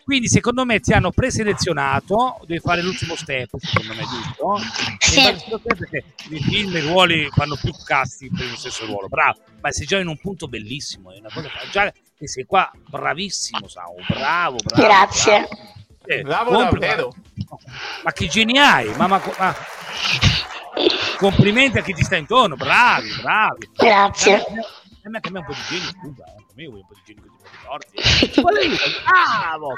Quindi 0.03 0.27
secondo 0.27 0.65
me 0.65 0.79
ti 0.79 0.93
hanno 0.93 1.11
preselezionato, 1.11 2.39
devi 2.45 2.59
fare 2.59 2.81
l'ultimo 2.81 3.15
step, 3.15 3.55
secondo 3.57 3.93
me, 3.93 4.03
giusto? 4.03 4.59
Sì. 4.99 5.59
Perché 5.61 6.03
nei 6.29 6.41
film 6.41 6.75
i 6.75 6.81
ruoli 6.81 7.27
fanno 7.31 7.55
più 7.55 7.71
casting 7.83 8.35
per 8.35 8.49
lo 8.49 8.55
stesso 8.55 8.85
ruolo, 8.85 9.07
bravo, 9.07 9.39
ma 9.61 9.71
sei 9.71 9.85
già 9.85 9.99
in 9.99 10.07
un 10.07 10.17
punto 10.17 10.47
bellissimo, 10.47 11.11
è 11.11 11.19
una 11.19 11.31
cosa 11.31 11.49
già 11.71 11.91
che 12.17 12.27
sei 12.27 12.45
qua 12.45 12.71
bravissimo, 12.87 13.67
Sao, 13.67 13.95
bravo, 14.07 14.57
bravo. 14.63 14.87
Grazie. 14.87 15.39
Bravo. 15.39 15.83
Eh, 16.05 16.21
bravo 16.21 16.51
davvero. 16.51 17.13
Ma 18.03 18.11
che 18.11 18.27
geni 18.27 18.57
hai, 18.57 18.93
ma, 18.95 19.07
ma, 19.07 19.21
ma, 19.37 19.55
complimenti 21.17 21.77
a 21.77 21.81
chi 21.81 21.93
ti 21.93 22.03
sta 22.03 22.15
intorno, 22.15 22.55
bravi, 22.55 23.09
bravi. 23.21 23.69
Grazie. 23.75 24.35
A 24.35 25.09
me, 25.09 25.19
a 25.21 25.29
me 25.29 25.39
un 25.39 25.45
po' 25.45 25.53
di 25.53 25.61
geni, 25.69 25.85
scusa, 25.85 26.23
a 26.25 26.43
me 26.55 26.65
vuoi 26.65 26.79
un 26.79 26.87
po' 26.87 26.93
di 26.93 27.01
geni 27.05 27.21
così 27.21 27.55
forti. 27.63 28.41
Bravo! 28.41 29.73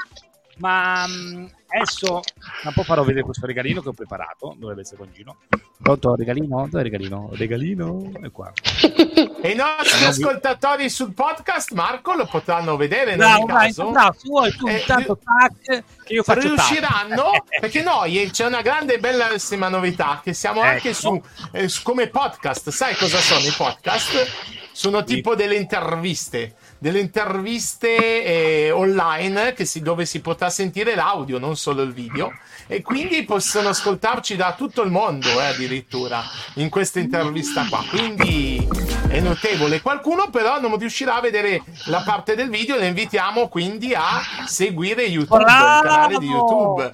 Ma 0.58 1.04
um, 1.06 1.48
adesso 1.68 2.20
un 2.64 2.72
po' 2.72 2.82
farò 2.82 3.04
vedere 3.04 3.24
questo 3.24 3.46
regalino 3.46 3.80
che 3.80 3.88
ho 3.88 3.92
preparato. 3.92 4.54
Dovrebbe 4.58 4.80
essere 4.80 4.96
con 4.96 5.10
Gino. 5.12 5.36
Pronto, 5.80 6.14
regalino? 6.16 6.66
Dove 6.68 6.80
è 6.80 6.82
regalino? 6.82 7.30
Regalino? 7.32 8.10
È 8.20 8.30
qua. 8.30 8.52
E 9.40 9.50
i 9.50 9.54
nostri 9.54 10.00
non 10.00 10.08
ascoltatori 10.08 10.90
sul 10.90 11.12
podcast, 11.12 11.70
Marco, 11.70 12.12
lo 12.14 12.26
potranno 12.26 12.76
vedere 12.76 13.12
in 13.12 13.22
ogni 13.22 13.46
caso. 13.46 13.90
Bravo, 13.90 14.16
tu 14.20 14.28
vuoi 14.28 14.50
tu 14.50 14.66
eh, 14.66 14.78
intanto 14.78 15.16
tac, 15.22 15.84
che 16.02 16.12
io 16.12 16.24
faccio 16.24 16.48
Riusciranno, 16.48 17.44
perché 17.60 17.82
noi 17.82 18.20
eh, 18.20 18.30
c'è 18.30 18.46
una 18.46 18.62
grande 18.62 18.94
e 18.94 18.98
bellissima 18.98 19.68
novità, 19.68 20.20
che 20.24 20.34
siamo 20.34 20.60
ecco. 20.60 20.70
anche 20.70 20.92
su, 20.92 21.22
eh, 21.52 21.70
come 21.84 22.08
podcast. 22.08 22.70
Sai 22.70 22.96
cosa 22.96 23.18
sono 23.20 23.46
i 23.46 23.54
podcast? 23.56 24.28
Sono 24.72 25.04
tipo 25.04 25.36
delle 25.36 25.54
interviste 25.54 26.54
delle 26.78 27.00
interviste 27.00 28.24
eh, 28.24 28.70
online 28.70 29.54
si, 29.64 29.82
dove 29.82 30.06
si 30.06 30.20
potrà 30.20 30.48
sentire 30.48 30.94
l'audio, 30.94 31.38
non 31.38 31.56
solo 31.56 31.82
il 31.82 31.92
video, 31.92 32.32
e 32.66 32.82
quindi 32.82 33.24
possono 33.24 33.70
ascoltarci 33.70 34.36
da 34.36 34.54
tutto 34.56 34.82
il 34.82 34.90
mondo 34.90 35.28
eh, 35.40 35.46
addirittura 35.46 36.22
in 36.54 36.68
questa 36.68 37.00
intervista 37.00 37.66
qua. 37.68 37.84
Quindi 37.88 38.66
è 39.08 39.20
notevole. 39.20 39.80
Qualcuno 39.80 40.30
però 40.30 40.60
non 40.60 40.76
riuscirà 40.78 41.16
a 41.16 41.20
vedere 41.20 41.62
la 41.86 42.02
parte 42.04 42.34
del 42.34 42.48
video, 42.48 42.76
le 42.76 42.86
invitiamo 42.86 43.48
quindi 43.48 43.94
a 43.94 44.22
seguire 44.46 45.02
YouTube, 45.02 45.42
Bravo! 45.42 45.78
il 45.78 45.90
canale 45.90 46.18
di 46.18 46.26
YouTube 46.26 46.90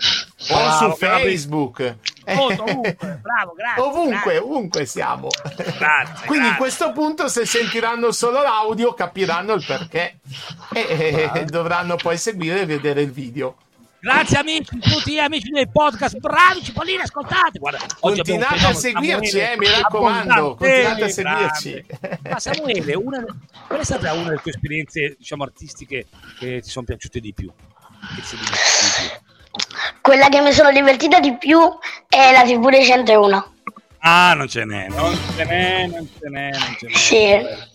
o 0.51 0.71
su 0.79 0.97
Facebook. 0.97 1.97
Oh, 2.27 2.47
ovunque, 2.47 3.21
bravo, 3.21 3.53
grazie. 3.55 3.83
Ovunque, 3.83 4.21
grazie. 4.21 4.39
ovunque 4.39 4.87
siamo. 4.87 5.29
Grazie, 5.79 6.27
Quindi 6.27 6.49
a 6.49 6.57
questo 6.57 6.93
punto, 6.93 7.29
se 7.29 7.45
sentiranno 7.45 8.13
solo 8.13 8.43
l'audio, 8.43 8.95
capiranno 8.95 9.55
il 9.55 9.65
perché 9.67 10.19
e, 10.73 11.31
e 11.35 11.45
dovranno 11.45 11.97
poi 11.97 12.17
seguire 12.17 12.63
e 12.63 12.67
vedere 12.67 13.03
il 13.03 13.13
video. 13.13 13.57
Grazie 14.05 14.37
amici, 14.37 14.79
tutti 14.79 15.19
amici 15.19 15.49
del 15.49 15.71
podcast, 15.71 16.19
bravi 16.19 16.63
Cipollini, 16.63 17.01
ascoltate. 17.01 17.59
Guarda, 17.59 17.79
continuate 17.99 18.67
a 18.67 18.75
seguirci, 18.75 19.39
eh, 19.39 19.57
mi 19.57 19.67
raccomando, 19.67 20.57
continuate 20.57 21.05
a 21.05 21.09
seguirci. 21.09 21.87
Ma 22.29 22.39
Samuele, 22.39 22.95
una, 22.97 23.25
qual 23.67 23.81
è 23.81 23.85
stata 23.85 24.13
una 24.13 24.25
delle 24.25 24.43
tue 24.43 24.51
esperienze, 24.51 25.15
diciamo, 25.17 25.45
artistiche 25.45 26.07
che 26.39 26.61
ti 26.61 26.69
sono 26.69 26.85
piaciute 26.85 27.19
di 27.19 27.33
più? 27.33 27.51
Che 27.51 28.21
ti 28.21 28.37
di 28.37 28.45
più? 28.45 29.34
Quella 30.01 30.29
che 30.29 30.41
mi 30.41 30.53
sono 30.53 30.71
divertita 30.71 31.21
di 31.21 31.37
più 31.37 31.61
è 32.09 32.33
la 32.33 32.43
TV 32.43 32.69
dei 32.71 32.85
101. 32.85 33.53
Ah, 33.99 34.35
non 34.35 34.49
ce 34.49 34.65
n'è, 34.65 34.89
non 34.89 35.19
ce 35.35 35.45
n'è, 35.45 35.87
non 35.87 36.09
ce 36.19 36.29
n'è, 36.29 36.51
non 36.51 36.77
ce 36.79 36.87
n'è. 36.87 36.95
Sì. 36.95 37.73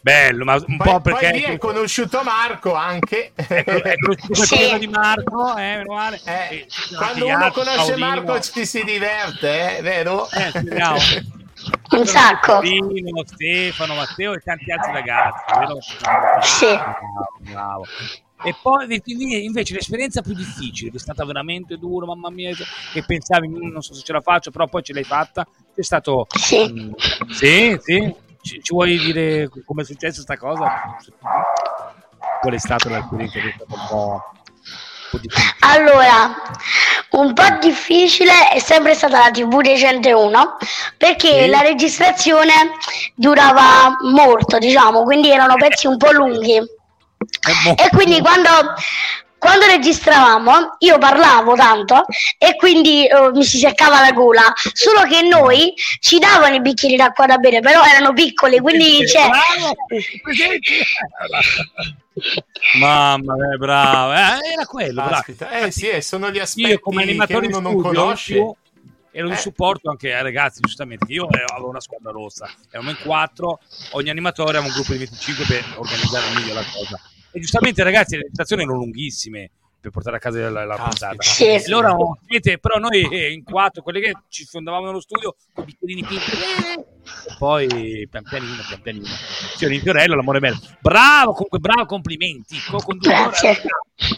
Bello, 0.00 0.44
ma 0.44 0.54
un 0.54 0.76
poi, 0.76 0.88
po' 0.88 1.00
perché... 1.00 1.30
Poi 1.30 1.38
lì 1.38 1.44
è 1.44 1.58
conosciuto 1.58 2.22
Marco 2.22 2.74
anche. 2.74 3.32
È, 3.34 3.44
è 3.44 3.94
conosciuto 3.98 4.42
sì. 4.44 4.78
di 4.78 4.88
Marco, 4.88 5.56
eh, 5.56 5.84
male. 5.84 6.20
Eh, 6.24 6.66
quando 6.96 7.26
uno 7.26 7.50
conosce 7.50 7.76
Paolino. 7.76 8.06
Marco 8.06 8.40
ci 8.40 8.64
si 8.64 8.82
diverte, 8.84 9.78
eh, 9.78 9.82
vero? 9.82 10.28
Eh, 10.30 10.50
speriamo. 10.50 10.98
Un 11.90 12.06
sacco. 12.06 12.52
Paolino, 12.60 13.22
Stefano, 13.26 13.94
Matteo 13.94 14.32
e 14.32 14.40
tanti 14.40 14.72
altri 14.72 14.92
ragazzi, 14.92 15.58
vero? 15.58 15.78
Sì. 16.42 16.74
Bravo, 16.74 17.38
bravo. 17.40 17.86
E 18.44 18.54
poi 18.62 18.86
invece 19.44 19.74
l'esperienza 19.74 20.22
più 20.22 20.32
difficile, 20.32 20.90
che 20.90 20.96
è 20.96 21.00
stata 21.00 21.24
veramente 21.24 21.76
dura, 21.76 22.06
mamma 22.06 22.30
mia, 22.30 22.52
che 22.92 23.04
pensavi, 23.04 23.48
mm, 23.48 23.72
non 23.72 23.82
so 23.82 23.94
se 23.94 24.02
ce 24.04 24.12
la 24.12 24.20
faccio, 24.20 24.50
però 24.50 24.66
poi 24.66 24.82
ce 24.82 24.92
l'hai 24.92 25.04
fatta, 25.04 25.46
è 25.74 25.82
stato... 25.82 26.26
Sì, 26.30 26.72
mh, 26.72 26.94
sì, 27.30 27.78
sì. 27.82 28.14
Ci, 28.40 28.62
ci, 28.62 28.72
vuoi 28.72 28.96
dire 28.98 29.48
come 29.64 29.82
è 29.82 29.84
successa 29.84 30.22
questa 30.22 30.36
cosa? 30.36 30.96
Qual 32.40 32.54
è 32.54 32.58
stata 32.58 32.88
l'esperienza 32.88 33.40
che 33.40 33.48
è 33.48 33.54
stata 33.56 33.74
un 33.74 33.86
po'... 33.88 34.22
Allora, 35.60 36.34
un 37.10 37.32
po' 37.32 37.58
difficile 37.60 38.50
è 38.50 38.58
sempre 38.60 38.94
stata 38.94 39.18
la 39.18 39.30
TV 39.30 39.62
dei 39.62 39.76
101 39.76 40.56
perché 40.96 41.44
sì. 41.44 41.48
la 41.48 41.60
registrazione 41.62 42.52
durava 43.14 43.96
molto, 44.02 44.58
diciamo, 44.58 45.02
quindi 45.02 45.30
erano 45.30 45.54
pezzi 45.56 45.86
un 45.86 45.96
po' 45.96 46.12
lunghi. 46.12 46.76
E 47.76 47.88
quindi 47.90 48.20
quando, 48.20 48.50
quando 49.38 49.66
registravamo 49.66 50.76
io 50.78 50.98
parlavo 50.98 51.54
tanto 51.54 52.04
e 52.36 52.56
quindi 52.56 53.06
uh, 53.10 53.30
mi 53.34 53.44
si 53.44 53.58
seccava 53.58 54.00
la 54.00 54.12
gola 54.12 54.52
solo 54.72 55.02
che 55.02 55.22
noi 55.22 55.72
ci 56.00 56.18
davano 56.18 56.56
i 56.56 56.60
bicchieri 56.60 56.96
d'acqua 56.96 57.26
da 57.26 57.38
bere 57.38 57.60
però 57.60 57.82
erano 57.84 58.12
piccoli 58.12 58.58
quindi 58.58 59.04
c'è 59.04 59.30
mamma 62.80 63.34
mia 63.34 63.56
bravo 63.56 64.12
eh, 64.12 64.52
era 64.52 64.66
quello 64.66 65.04
bravo. 65.04 65.24
eh 65.52 65.70
sì 65.70 65.88
eh, 65.88 66.02
sono 66.02 66.30
gli 66.30 66.40
aspetti 66.40 66.70
io 66.70 66.80
come 66.80 67.02
animatore 67.02 67.46
che 67.46 67.56
uno 67.56 67.70
non 67.70 67.80
conosce 67.80 68.34
io, 68.34 68.56
ero 69.12 69.28
di 69.28 69.34
eh. 69.34 69.38
supporto 69.38 69.90
anche 69.90 70.14
ai 70.14 70.22
ragazzi, 70.22 70.60
giustamente. 70.60 71.10
Io 71.12 71.26
avevo 71.26 71.68
una 71.68 71.80
squadra 71.80 72.12
rossa, 72.12 72.48
eravamo 72.68 72.90
in 72.90 72.98
quattro, 73.02 73.58
ogni 73.92 74.10
animatore 74.10 74.50
aveva 74.50 74.66
un 74.66 74.72
gruppo 74.72 74.92
di 74.92 74.98
25 74.98 75.44
per 75.44 75.64
organizzare 75.76 76.34
meglio 76.34 76.54
la 76.54 76.64
cosa. 76.72 77.00
E 77.38 77.40
giustamente, 77.40 77.84
ragazzi, 77.84 78.16
le 78.16 78.22
registrazioni 78.22 78.62
erano 78.62 78.78
lunghissime 78.78 79.50
per 79.80 79.92
portare 79.92 80.16
a 80.16 80.18
casa 80.18 80.50
la, 80.50 80.64
la 80.64 80.74
puntata. 80.74 81.22
Sì. 81.22 81.48
Allora, 81.68 81.94
però 82.60 82.78
noi 82.78 83.08
eh, 83.12 83.30
in 83.30 83.44
quattro, 83.44 83.80
quelli 83.82 84.00
che 84.00 84.12
ci 84.28 84.44
fondavamo 84.44 84.86
nello 84.86 85.00
studio, 85.00 85.36
con 85.54 85.64
i 85.64 85.76
bicchierini 85.94 86.02
eh, 86.02 86.80
e 86.80 87.36
poi 87.38 88.08
pian 88.10 88.24
pianino, 88.24 88.60
pian 88.66 88.80
pianino. 88.82 89.06
Sì, 89.56 89.66
un 89.66 89.78
Fiorello, 89.78 90.16
l'amore 90.16 90.40
bello. 90.40 90.58
Bravo, 90.80 91.32
comunque, 91.32 91.60
bravo, 91.60 91.86
complimenti. 91.86 92.56
Grazie. 92.98 93.62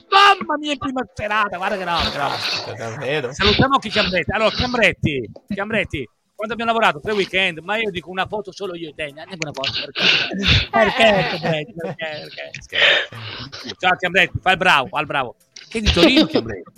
Mamma 0.09 0.57
mia, 0.59 0.77
prima 0.77 1.03
serata, 1.13 1.59
guarda 1.59 1.77
che 1.77 1.85
roba. 1.85 3.33
Salutiamo 3.35 3.75
anche 3.75 3.91
Chiambretti. 3.91 4.31
Allora, 4.31 4.51
Chiambretti, 4.51 5.31
Chiambretti, 5.47 6.09
quando 6.41 6.55
abbiamo 6.55 6.73
lavorato 6.73 7.01
tre 7.01 7.13
weekend, 7.13 7.59
ma 7.59 7.77
io 7.77 7.91
dico 7.91 8.09
una 8.09 8.27
foto 8.27 8.51
solo 8.51 8.75
io 8.75 8.89
e 8.89 8.95
te, 8.95 9.11
neanche 9.13 9.37
una 9.39 9.53
foto 9.53 9.73
perché? 9.73 10.03
Perché? 10.71 11.39
Perché, 11.39 11.75
perché, 11.77 12.31
perché. 12.65 13.77
ciao 13.79 13.97
Chiambretti, 13.97 14.39
fai 14.41 14.53
il 14.53 14.59
bravo, 14.59 14.87
fai 14.87 15.01
il 15.03 15.07
bravo. 15.07 15.37
Che 15.69 15.81
di 15.83 15.93
Torino 15.93 16.25
Chiambretti 16.25 16.73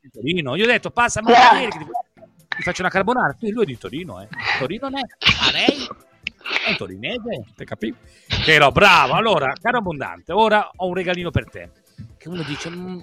di 0.00 0.10
Torino, 0.10 0.56
io 0.56 0.64
ho 0.64 0.66
detto 0.66 0.90
passa 0.90 1.20
ma 1.20 1.58
ieri 1.58 1.70
che 1.70 1.78
ti, 1.78 1.84
ti 2.56 2.62
faccio 2.62 2.80
una 2.80 2.90
carbonara, 2.90 3.34
tu 3.34 3.50
lui 3.50 3.64
è 3.64 3.66
di 3.66 3.76
Torino 3.76 4.22
eh. 4.22 4.28
Torino 4.58 4.88
non 4.88 5.00
è, 5.00 5.02
a 5.02 5.52
lei? 5.52 5.86
È 6.66 6.74
torinese, 6.76 7.44
te? 7.54 7.66
Che 7.66 8.52
ero 8.54 8.72
bravo, 8.72 9.12
allora 9.12 9.52
caro 9.60 9.78
abbondante, 9.78 10.32
ora 10.32 10.70
ho 10.76 10.86
un 10.86 10.94
regalino 10.94 11.30
per 11.30 11.50
te. 11.50 11.70
Che 12.16 12.28
uno 12.30 12.42
dice 12.42 12.70
mm, 12.70 13.00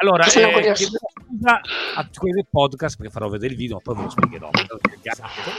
allora, 0.00 0.24
eh, 0.26 0.74
scusa 0.74 1.60
a 1.94 2.08
quelli 2.14 2.44
podcast 2.48 2.96
perché 2.96 3.12
farò 3.12 3.28
vedere 3.28 3.52
il 3.52 3.58
video, 3.58 3.76
ma 3.76 3.80
poi 3.82 3.94
ve 3.96 4.02
lo 4.02 4.10
spiegherò. 4.10 4.50
Esatto. 5.02 5.50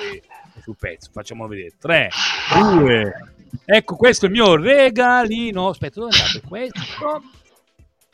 Sul 0.62 0.76
pezzo, 0.78 1.10
facciamolo 1.12 1.50
vedere. 1.50 1.74
3, 1.80 2.10
2, 2.80 3.14
ecco 3.66 3.96
questo 3.96 4.26
è 4.26 4.30
il 4.30 4.36
mio 4.36 4.56
regalino. 4.56 5.70
Aspetta, 5.70 6.00
dove 6.00 6.16
è 6.16 6.20
andato? 6.20 6.48
Questo 6.48 6.80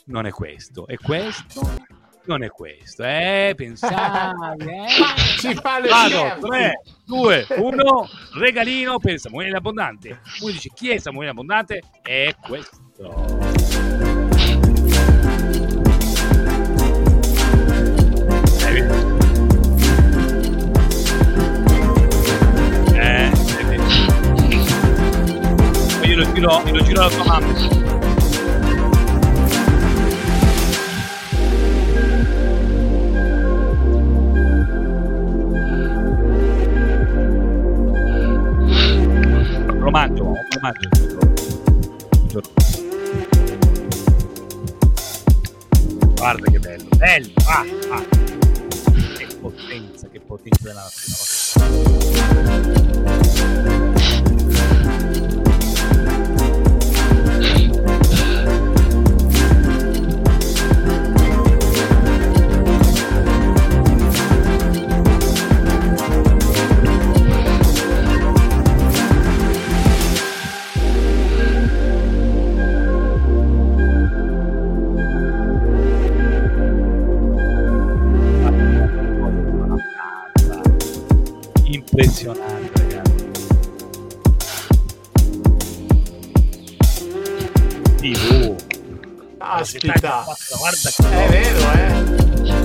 non 0.06 0.26
è 0.26 0.32
questo, 0.32 0.86
è 0.88 0.98
questo. 0.98 1.94
Non 2.26 2.44
è 2.44 2.50
questo, 2.50 3.04
eh? 3.04 3.54
Pensavi, 3.56 4.66
eh? 4.66 4.88
Ci 5.38 5.54
fa 5.54 5.80
le 5.80 5.88
Vado, 5.88 6.48
3, 6.48 6.82
2, 7.06 7.48
1, 7.58 8.10
regalino 8.40 8.98
per 8.98 9.20
Samuele 9.20 9.56
Abbondante. 9.56 10.22
Uno 10.42 10.52
dice 10.52 10.72
chi 10.74 10.90
è 10.90 10.98
Samuele 10.98 11.30
Abbondante? 11.32 11.84
È 12.02 12.36
questo. 12.42 13.65
Lo 26.16 26.32
giro, 26.32 26.62
io 26.66 26.74
lo 26.74 26.84
giro 26.84 27.02
alla 27.02 27.10
tua 27.10 27.26
mamma. 27.26 27.95
TV. 88.14 88.56
Aspetta, 89.40 90.24
guarda 90.60 90.90
che 90.96 91.26
è 91.26 91.30
vero, 91.30 91.72
eh. 91.72 92.04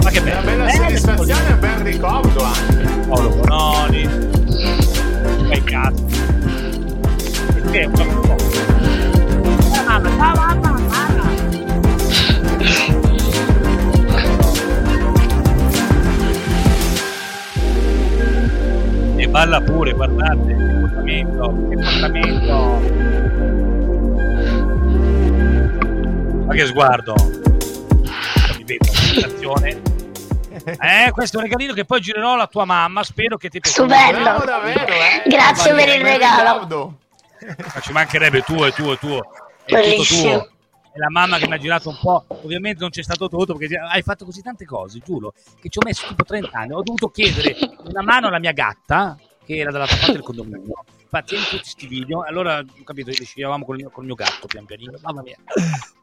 Ma 0.02 0.10
che 0.10 0.20
bella, 0.20 0.40
bella 0.42 0.68
soddisfazione 0.68 1.48
e 1.48 1.52
un 1.52 1.60
bel 1.60 1.78
ricordo 1.78 2.42
anche. 2.42 3.06
Paolo 3.08 3.28
Bononi, 3.30 4.08
fai 5.48 5.64
cazzo. 5.64 6.04
E 7.54 7.60
te, 7.70 7.84
un 7.86 8.20
po'. 8.20 8.36
Mamma, 9.86 10.10
mamma, 10.10 10.70
mamma. 10.70 11.28
E 19.16 19.28
balla 19.28 19.60
pure, 19.62 19.92
guardate, 19.92 20.54
che 20.54 20.78
portamento, 20.80 21.66
che 21.70 21.76
portamento. 21.76 23.09
Ma 26.50 26.56
che 26.56 26.66
sguardo! 26.66 27.14
Mi 28.56 28.64
vedo. 28.64 29.54
Eh, 30.64 31.10
questo 31.12 31.36
è 31.36 31.38
un 31.38 31.46
regalino 31.46 31.72
che 31.72 31.84
poi 31.84 32.00
girerò 32.00 32.34
alla 32.34 32.48
tua 32.48 32.64
mamma. 32.64 33.04
Spero 33.04 33.36
che 33.36 33.48
ti 33.48 33.60
piaccia. 33.60 33.82
Stupendo, 33.82 34.44
davvero, 34.44 34.92
eh? 34.92 35.22
Grazie 35.28 35.72
per 35.74 35.88
il 35.90 36.02
regalo. 36.02 36.98
Ma 37.72 37.80
ci 37.80 37.92
mancherebbe 37.92 38.42
tuo 38.42 38.66
e 38.66 38.72
tuo 38.72 38.92
e 38.94 38.98
tuo. 38.98 39.22
È 39.64 39.80
tutto 39.80 40.02
tuo. 40.02 40.50
È 40.92 40.98
la 40.98 41.08
mamma 41.08 41.38
che 41.38 41.46
mi 41.46 41.54
ha 41.54 41.58
girato 41.58 41.88
un 41.88 41.98
po'. 42.00 42.24
Ovviamente 42.26 42.80
non 42.80 42.90
c'è 42.90 43.04
stato 43.04 43.28
tutto 43.28 43.54
perché 43.54 43.78
hai 43.78 44.02
fatto 44.02 44.24
così 44.24 44.42
tante 44.42 44.64
cose, 44.64 44.98
giuro, 45.04 45.32
che 45.60 45.68
ci 45.68 45.78
ho 45.78 45.82
messo 45.84 46.08
tipo 46.08 46.24
30 46.24 46.50
anni. 46.52 46.72
Ho 46.72 46.82
dovuto 46.82 47.10
chiedere 47.10 47.56
una 47.84 48.02
mano 48.02 48.26
alla 48.26 48.40
mia 48.40 48.52
gatta, 48.52 49.16
che 49.44 49.56
era 49.56 49.70
dall'altra 49.70 49.98
parte 49.98 50.12
del 50.14 50.22
condominio 50.22 50.84
infatti 51.10 51.34
in 51.34 51.42
tutti 51.42 51.56
questi 51.58 51.86
video 51.88 52.22
allora 52.22 52.58
ho 52.60 52.84
capito 52.84 53.10
decidevamo 53.10 53.64
con 53.64 53.74
il 53.74 53.82
mio, 53.82 53.90
col 53.90 54.04
mio 54.04 54.14
gatto 54.14 54.46
pian 54.46 54.64
pianino 54.64 54.96
mamma 55.02 55.22
mia 55.22 55.36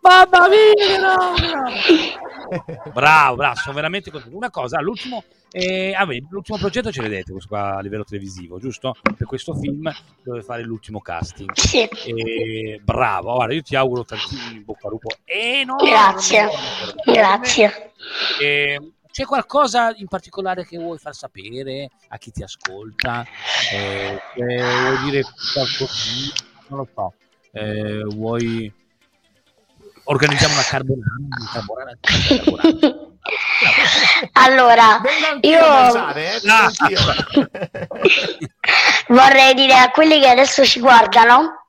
mamma 0.01 0.47
mia 0.49 0.99
no, 0.99 2.91
bravo 2.91 3.35
bravo 3.37 3.55
sono 3.55 3.73
veramente 3.73 4.11
contento 4.11 4.35
una 4.35 4.49
cosa 4.49 4.81
l'ultimo 4.81 5.23
eh, 5.49 5.93
ah, 5.95 6.05
beh, 6.05 6.25
l'ultimo 6.29 6.57
progetto 6.57 6.91
ce 6.91 7.01
l'avete 7.01 7.31
questo 7.31 7.47
qua 7.47 7.77
a 7.77 7.79
livello 7.79 8.03
televisivo 8.03 8.59
giusto? 8.59 8.95
per 9.01 9.25
questo 9.25 9.53
film 9.55 9.89
dove 10.21 10.41
fare 10.41 10.63
l'ultimo 10.63 10.99
casting 10.99 11.53
sì. 11.53 11.83
eh, 11.83 12.81
bravo 12.83 13.35
guarda 13.35 13.53
io 13.53 13.61
ti 13.61 13.77
auguro 13.77 14.03
tantissimi 14.03 14.59
bocca 14.59 14.87
al 14.87 14.91
lupo 14.91 15.07
enorme 15.23 15.89
grazie 15.89 16.49
grazie 17.05 17.91
eh, 18.41 18.79
c'è 19.17 19.25
qualcosa 19.25 19.91
in 19.95 20.08
particolare 20.08 20.63
che 20.63 20.77
vuoi 20.77 20.99
far 20.99 21.15
sapere 21.15 21.89
a 22.10 22.17
chi 22.19 22.30
ti 22.30 22.43
ascolta? 22.43 23.25
Eh, 23.71 24.21
vuoi 24.36 24.97
dire 25.06 25.23
qualcosa? 25.53 25.91
Non 26.67 26.80
lo 26.82 26.88
so. 26.93 27.13
Eh, 27.51 28.03
vuoi 28.13 28.71
organizziamo 30.03 30.53
una 30.53 30.62
carbonara? 30.62 31.15
Una 31.36 31.49
carbonara, 31.51 31.97
carbonara. 31.99 32.95
allora, 34.34 35.01
io 35.41 35.67
mangiare, 35.67 36.36
eh? 36.36 36.49
ah. 36.51 36.71
vorrei 39.15 39.56
dire 39.56 39.80
a 39.80 39.89
quelli 39.89 40.19
che 40.19 40.30
adesso 40.30 40.63
ci 40.63 40.80
guardano 40.80 41.66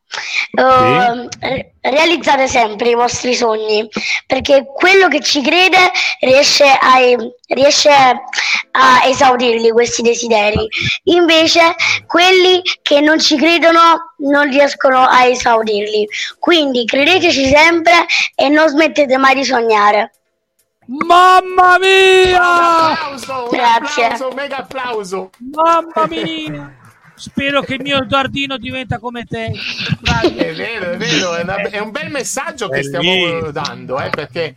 Uh, 0.52 1.28
realizzate 1.82 2.48
sempre 2.48 2.88
i 2.88 2.94
vostri 2.94 3.34
sogni 3.34 3.86
perché 4.26 4.64
quello 4.74 5.06
che 5.06 5.20
ci 5.20 5.42
crede 5.42 5.76
riesce 6.20 6.64
a, 6.64 6.96
riesce 7.48 7.90
a 7.90 9.04
esaurirli 9.04 9.70
questi 9.70 10.00
desideri 10.00 10.66
invece 11.04 11.74
quelli 12.06 12.62
che 12.80 13.00
non 13.00 13.18
ci 13.20 13.36
credono 13.36 14.14
non 14.18 14.48
riescono 14.48 15.00
a 15.00 15.26
esaurirli 15.26 16.08
quindi 16.38 16.86
credeteci 16.86 17.46
sempre 17.46 18.06
e 18.34 18.48
non 18.48 18.68
smettete 18.68 19.18
mai 19.18 19.34
di 19.34 19.44
sognare 19.44 20.12
Mamma 20.90 21.76
mia! 21.78 22.38
Un 22.38 22.92
applauso, 23.20 23.48
Grazie. 23.50 24.06
Un 24.06 24.12
applauso, 24.12 24.34
mega 24.34 24.56
applauso. 24.56 25.30
Mamma 25.52 26.06
mia! 26.06 26.77
Spero 27.18 27.62
che 27.62 27.74
il 27.74 27.82
mio 27.82 28.00
Edoardino 28.00 28.56
diventa 28.56 28.98
come 28.98 29.24
te. 29.24 29.52
È 30.36 30.54
vero, 30.54 30.92
è 30.92 30.96
vero, 30.96 31.34
è, 31.34 31.42
una, 31.42 31.56
è 31.56 31.78
un 31.80 31.90
bel 31.90 32.10
messaggio 32.10 32.68
che 32.68 32.82
stiamo 32.82 33.50
dando, 33.50 34.00
eh, 34.00 34.08
perché 34.10 34.54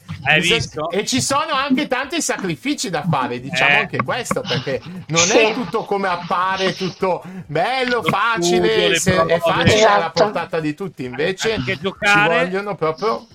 e 0.91 1.05
ci 1.05 1.21
sono 1.21 1.53
anche 1.53 1.87
tanti 1.87 2.21
sacrifici 2.21 2.89
da 2.89 3.03
fare, 3.09 3.39
diciamo 3.39 3.71
eh. 3.71 3.75
anche 3.75 4.03
questo, 4.03 4.41
perché 4.41 4.79
non 5.07 5.29
è 5.31 5.53
tutto 5.53 5.83
come 5.85 6.07
appare, 6.07 6.75
tutto 6.75 7.23
bello, 7.47 8.01
Lo 8.01 8.03
facile, 8.03 8.95
studio, 8.95 9.25
se, 9.25 9.33
è 9.33 9.39
facile 9.39 9.75
esatto. 9.75 9.93
alla 9.93 10.09
portata 10.11 10.59
di 10.59 10.73
tutti, 10.75 11.03
invece 11.03 11.61
ci 11.65 11.79
vogliono 12.27 12.75
proprio 12.75 13.27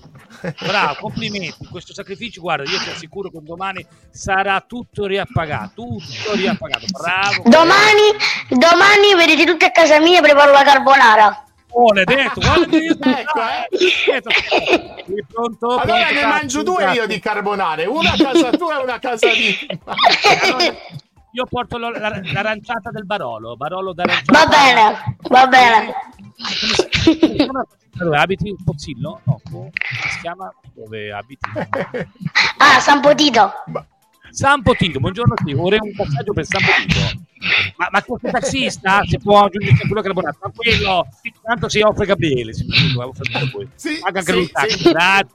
Bravo, 0.59 0.95
complimenti. 0.99 1.67
Questo 1.69 1.93
sacrificio, 1.93 2.41
guarda, 2.41 2.69
io 2.69 2.79
ti 2.79 2.89
assicuro 2.89 3.29
che 3.29 3.39
domani 3.41 3.85
sarà 4.09 4.61
tutto 4.61 5.05
riappagato. 5.05 5.83
Tutto 5.83 6.35
riappagato. 6.35 6.85
Bravo. 6.91 7.43
Domani, 7.45 8.13
domani 8.49 9.15
vedete 9.15 9.45
tutti 9.45 9.65
a 9.65 9.71
casa 9.71 9.99
mia 9.99 10.21
preparo 10.21 10.51
la 10.51 10.63
carbonara. 10.63 11.43
Oh, 11.71 11.93
l'hai 11.93 12.05
detto, 12.05 12.39
guarda 12.39 12.65
io 12.77 12.93
ecco, 12.93 13.39
eh. 13.69 15.25
pronto, 15.27 15.67
allora 15.67 16.05
pronto, 16.05 16.13
ne 16.13 16.25
mangio 16.25 16.63
due 16.63 16.91
io 16.93 17.05
di 17.05 17.19
carbonare, 17.19 17.85
una 17.85 18.13
a 18.13 18.15
casa 18.17 18.49
tua 18.51 18.79
e 18.79 18.83
una 18.83 18.93
a 18.95 18.99
casa 18.99 19.27
mia. 19.27 19.79
Allora, 20.41 20.75
io 21.33 21.45
porto 21.47 21.77
l'aranciata 21.77 22.89
del 22.89 23.05
Barolo, 23.05 23.55
Barolo 23.57 23.93
d'aranciata. 23.93 24.31
Va 24.31 24.47
bene, 24.47 25.17
va 25.29 25.47
bene. 25.47 25.93
Dove 27.97 28.17
abiti? 28.17 28.55
Pozzillo? 28.63 29.21
No, 29.25 29.41
come 29.49 29.71
si 30.11 30.19
chiama? 30.21 30.53
Dove 30.73 31.11
abiti? 31.11 31.49
Ah, 32.59 32.79
San 32.79 33.01
Potito. 33.01 33.51
San 34.29 34.61
Potito, 34.61 34.99
buongiorno 34.99 35.33
a 35.33 35.43
te. 35.43 35.53
Vorrei 35.53 35.79
un 35.79 35.95
passaggio 35.95 36.33
per 36.33 36.45
San 36.45 36.61
Potito. 36.63 37.25
Ma, 37.75 37.87
ma 37.91 38.03
questo 38.03 38.29
taxista 38.31 39.01
si 39.05 39.17
può 39.19 39.43
aggiungere 39.43 39.75
quello 39.87 40.01
che 40.01 40.07
è 40.07 40.11
abbonato, 40.11 40.37
ma 40.41 40.51
quello 40.55 41.07
tanto 41.41 41.69
si 41.69 41.81
offre 41.81 42.05
Gabriele. 42.05 42.53
Si 42.53 42.65
può, 42.93 43.11
sì, 43.75 43.99
Paga 43.99 44.19
anche 44.19 44.31
sì, 44.31 44.37
lui 44.37 44.51
taxi, 44.51 44.77
sì. 44.77 44.89
grazie. 44.89 45.31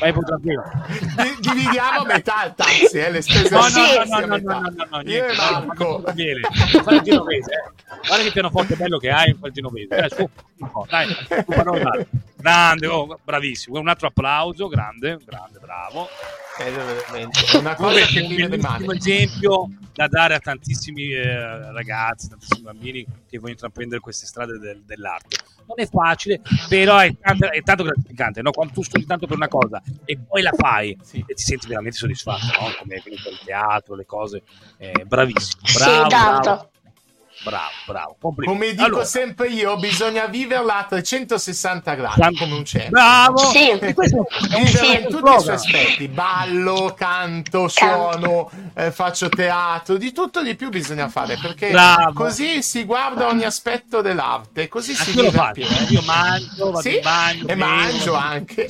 Vai 0.00 0.12
pure 0.12 0.26
tranquillo. 0.26 0.64
Dividiamo 1.40 2.00
a 2.00 2.04
metà 2.04 2.44
il 2.46 2.54
taxi, 2.54 2.98
eh, 2.98 3.10
le 3.10 3.22
spese. 3.22 3.54
No, 3.54 3.60
no, 3.68 4.18
no, 4.18 4.26
no, 4.26 4.36
no, 4.36 4.60
no, 4.60 4.60
no, 4.60 4.86
no, 4.90 5.00
Io 5.02 5.26
e 5.26 5.36
Marco. 5.36 6.00
Gabriele, 6.00 6.40
fai 6.82 6.96
il 6.96 7.02
genovese, 7.02 7.50
eh. 7.52 7.70
Guarda 8.06 8.24
che 8.24 8.32
pianoforte 8.32 8.74
bello 8.74 8.98
che 8.98 9.10
hai, 9.10 9.34
fai 9.38 9.48
il 9.48 9.54
genovese. 9.54 9.86
Dai, 9.88 10.10
su, 10.10 10.28
no, 10.56 10.86
dai, 10.88 11.16
grande, 12.36 12.86
oh, 12.86 13.18
bravissimo. 13.22 13.78
Un 13.78 13.88
altro 13.88 14.08
applauso, 14.08 14.68
grande, 14.68 15.18
grande, 15.24 15.58
bravo. 15.60 16.08
Una 17.58 17.74
cosa 17.76 18.00
che 18.06 18.20
un 18.20 18.94
esempio 18.94 19.70
da 19.92 20.08
dare 20.08 20.34
a 20.34 20.40
tantissimi 20.40 21.12
eh, 21.12 21.27
ragazzi, 21.28 22.28
tantissimi 22.28 22.62
bambini 22.62 23.04
che 23.04 23.36
vogliono 23.38 23.50
intraprendere 23.50 24.00
queste 24.00 24.26
strade 24.26 24.58
del, 24.58 24.82
dell'arte. 24.84 25.36
Non 25.66 25.78
è 25.78 25.86
facile, 25.86 26.40
però 26.68 26.98
è 26.98 27.14
tanto, 27.18 27.50
è 27.50 27.62
tanto 27.62 27.84
gratificante, 27.84 28.42
no? 28.42 28.50
quando 28.50 28.72
tu 28.72 28.82
studi 28.82 29.04
tanto 29.04 29.26
per 29.26 29.36
una 29.36 29.48
cosa 29.48 29.82
e 30.04 30.18
poi 30.18 30.42
la 30.42 30.52
fai 30.52 30.96
sì. 31.02 31.22
e 31.26 31.34
ti 31.34 31.42
senti 31.42 31.68
veramente 31.68 31.96
soddisfatto, 31.98 32.46
no? 32.60 32.74
come 32.78 33.02
il 33.04 33.40
teatro, 33.44 33.94
le 33.94 34.06
cose. 34.06 34.42
Eh, 34.78 35.04
bravissimo, 35.04 35.62
bravo, 35.76 36.02
sì, 36.02 36.08
tanto. 36.08 36.40
Bravo 36.42 36.70
bravo, 37.44 37.72
bravo. 37.86 38.16
Complimenti. 38.20 38.60
Come 38.60 38.72
dico 38.74 38.84
allora. 38.86 39.04
sempre 39.04 39.48
io, 39.48 39.76
bisogna 39.76 40.26
viverla 40.26 40.78
a 40.78 40.84
360 40.84 41.94
gradi, 41.94 42.36
come 42.36 42.54
un 42.54 42.64
cervo. 42.64 42.90
Bravo! 42.90 43.38
Sì. 43.38 43.72
Viverla 43.72 44.98
in 44.98 45.08
tutti 45.08 45.30
i 45.30 45.40
suoi 45.40 45.54
aspetti, 45.54 46.08
ballo, 46.08 46.94
canto, 46.96 47.68
suono, 47.68 48.50
eh, 48.74 48.90
faccio 48.90 49.28
teatro, 49.28 49.96
di 49.96 50.12
tutto 50.12 50.42
di 50.42 50.54
più 50.54 50.68
bisogna 50.68 51.08
fare, 51.08 51.38
perché 51.40 51.70
bravo. 51.70 52.12
così 52.12 52.62
si 52.62 52.84
guarda 52.84 53.28
ogni 53.28 53.44
aspetto 53.44 54.00
dell'arte, 54.00 54.68
così 54.68 54.94
si 54.94 55.12
vive 55.12 55.30
faccio, 55.30 55.60
eh? 55.60 55.84
Io 55.90 56.02
mangio, 56.02 56.70
vado 56.70 56.80
sì? 56.80 56.96
in 56.96 57.02
bagno, 57.02 57.46
e 57.46 57.54
mangio 57.54 58.14
anche. 58.14 58.66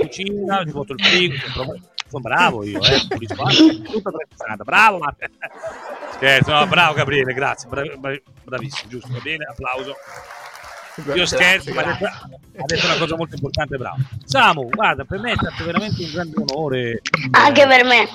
Cucina, 0.00 0.62
svuoto 0.66 0.92
il 0.92 1.04
frigo, 1.04 1.36
sono 2.08 2.22
bravo 2.22 2.64
io, 2.64 2.80
eh. 2.82 3.00
Tutto 3.00 4.10
360, 4.10 4.64
bravo 4.64 4.98
Matteo. 4.98 5.28
Scherzo, 6.16 6.52
no, 6.52 6.66
bravo 6.66 6.94
Gabriele, 6.94 7.34
grazie, 7.34 7.68
brav- 7.68 7.96
brav- 7.96 8.22
bravissimo, 8.42 8.90
giusto, 8.90 9.12
va 9.12 9.20
bene, 9.20 9.44
applauso. 9.44 9.94
Io 11.14 11.26
scherzo, 11.26 11.74
ma 11.74 11.82
ha 11.82 12.64
detto, 12.64 12.86
una 12.86 12.96
cosa 12.96 13.16
molto 13.16 13.34
importante, 13.34 13.76
bravo. 13.76 13.98
Samu, 14.24 14.70
guarda, 14.70 15.04
per 15.04 15.20
me 15.20 15.32
è 15.32 15.34
stato 15.36 15.64
veramente 15.64 16.02
un 16.02 16.10
grande 16.10 16.34
onore. 16.40 17.02
Anche 17.32 17.66
per 17.66 17.84
me. 17.84 18.08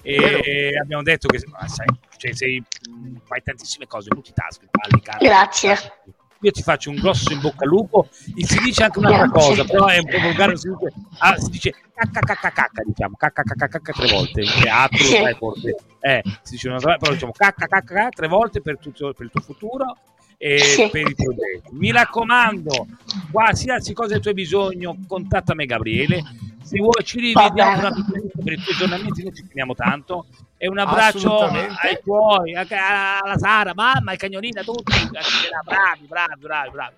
E 0.00 0.78
abbiamo 0.80 1.02
detto 1.02 1.28
che 1.28 1.38
sai, 1.38 1.86
cioè, 2.16 2.32
sei, 2.34 2.62
fai 3.24 3.42
tantissime 3.42 3.86
cose, 3.86 4.08
multitask, 4.14 4.62
parli, 4.70 5.02
canti, 5.02 5.24
Grazie. 5.26 5.76
Io 6.40 6.50
ti 6.50 6.62
faccio 6.62 6.90
un 6.90 6.96
grosso 6.96 7.32
in 7.32 7.40
bocca 7.40 7.64
al 7.64 7.70
lupo. 7.70 8.08
E 8.36 8.46
si 8.46 8.58
dice 8.60 8.84
anche 8.84 8.98
un'altra 8.98 9.30
cosa, 9.30 9.64
però 9.64 9.86
è 9.86 9.98
un 9.98 10.06
po' 10.06 10.20
volgare. 10.20 10.56
Si 10.56 10.68
dice, 10.68 10.92
ah, 11.18 11.36
si 11.36 11.50
dice 11.50 11.74
cacca 11.94 12.82
diciamo 12.84 13.16
cacca 13.16 13.42
tre 13.42 14.12
volte 14.12 14.42
in 14.42 14.50
teatro, 14.60 14.98
sai, 14.98 15.34
forse, 15.34 15.74
eh, 16.00 16.22
si 16.42 16.52
dice 16.52 16.68
una 16.68 16.78
però 16.78 17.12
diciamo 17.12 17.32
cacca 17.32 17.66
tre 18.10 18.28
volte 18.28 18.60
per, 18.60 18.78
tutto, 18.78 19.14
per 19.14 19.24
il 19.24 19.30
tuo 19.32 19.40
futuro 19.40 19.96
e 20.36 20.58
sì. 20.58 20.88
per 20.90 21.08
i 21.08 21.14
progetti. 21.14 21.70
Mi 21.72 21.90
raccomando, 21.90 22.86
qualsiasi 23.30 23.94
cosa 23.94 24.20
hai 24.22 24.34
bisogno, 24.34 24.96
contattami 25.06 25.64
Gabriele. 25.64 26.22
Se 26.66 26.78
vuoi 26.80 27.04
ci 27.04 27.20
rivediamo 27.20 27.78
una 27.78 27.90
per 27.90 28.52
i 28.52 28.56
tuoi 28.56 28.74
aggiornamenti, 28.74 29.22
noi 29.22 29.34
ci 29.34 29.46
teniamo 29.46 29.74
tanto. 29.74 30.26
E 30.56 30.66
un 30.68 30.78
abbraccio 30.78 31.38
ai 31.44 32.00
tuoi, 32.02 32.54
alla 32.56 33.36
Sara, 33.36 33.72
mamma, 33.72 34.10
ai 34.10 34.16
cagnolini, 34.16 34.58
a 34.58 34.64
tutti. 34.64 34.92
Bravi, 35.64 36.06
bravi, 36.08 36.40
bravi, 36.40 36.70
bravi. 36.70 36.94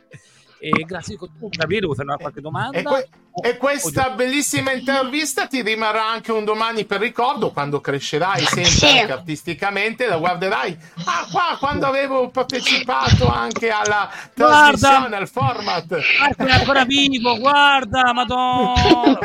E 0.61 0.71
grazie 0.85 1.15
a 1.15 1.19
tutti. 1.19 1.57
Gabriele, 1.57 1.87
vuoi 1.87 1.97
fare 1.97 2.17
qualche 2.19 2.41
domanda? 2.41 2.79
E, 2.79 2.83
que- 2.83 3.09
e 3.41 3.57
questa 3.57 4.11
bellissima 4.11 4.73
intervista 4.73 5.47
ti 5.47 5.63
rimarrà 5.63 6.05
anche 6.07 6.33
un 6.33 6.45
domani 6.45 6.85
per 6.85 7.01
ricordo 7.01 7.53
quando 7.53 7.81
crescerai 7.81 8.45
sempre 8.45 8.71
sì. 8.71 8.99
artisticamente, 8.99 10.07
la 10.09 10.17
guarderai. 10.17 10.77
Ah, 11.05 11.27
qua 11.31 11.57
quando 11.59 11.87
avevo 11.87 12.31
partecipato 12.31 13.29
anche 13.29 13.71
alla 13.71 14.11
trasmissione, 14.35 14.99
guarda, 14.99 15.17
al 15.17 15.29
format. 15.29 15.87
Guarda, 15.87 16.45
è 16.47 16.51
ancora 16.59 16.85
vivo, 16.85 17.39
guarda, 17.39 18.13
madonna. 18.13 19.19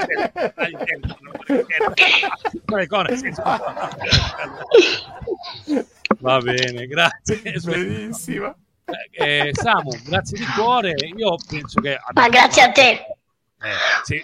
Va 6.19 6.38
bene, 6.39 6.86
grazie. 6.88 7.41
Benissimo. 7.63 8.56
Eh, 9.12 9.52
Samu, 9.54 9.91
grazie 10.04 10.38
di 10.38 10.46
cuore. 10.56 10.93
Io 11.15 11.36
penso 11.48 11.80
che. 11.80 11.98
Ma 12.13 12.30
grazie 12.30 12.62
a 12.62 12.72
te. 12.72 12.89
Eh, 12.91 13.76
sì. 14.04 14.22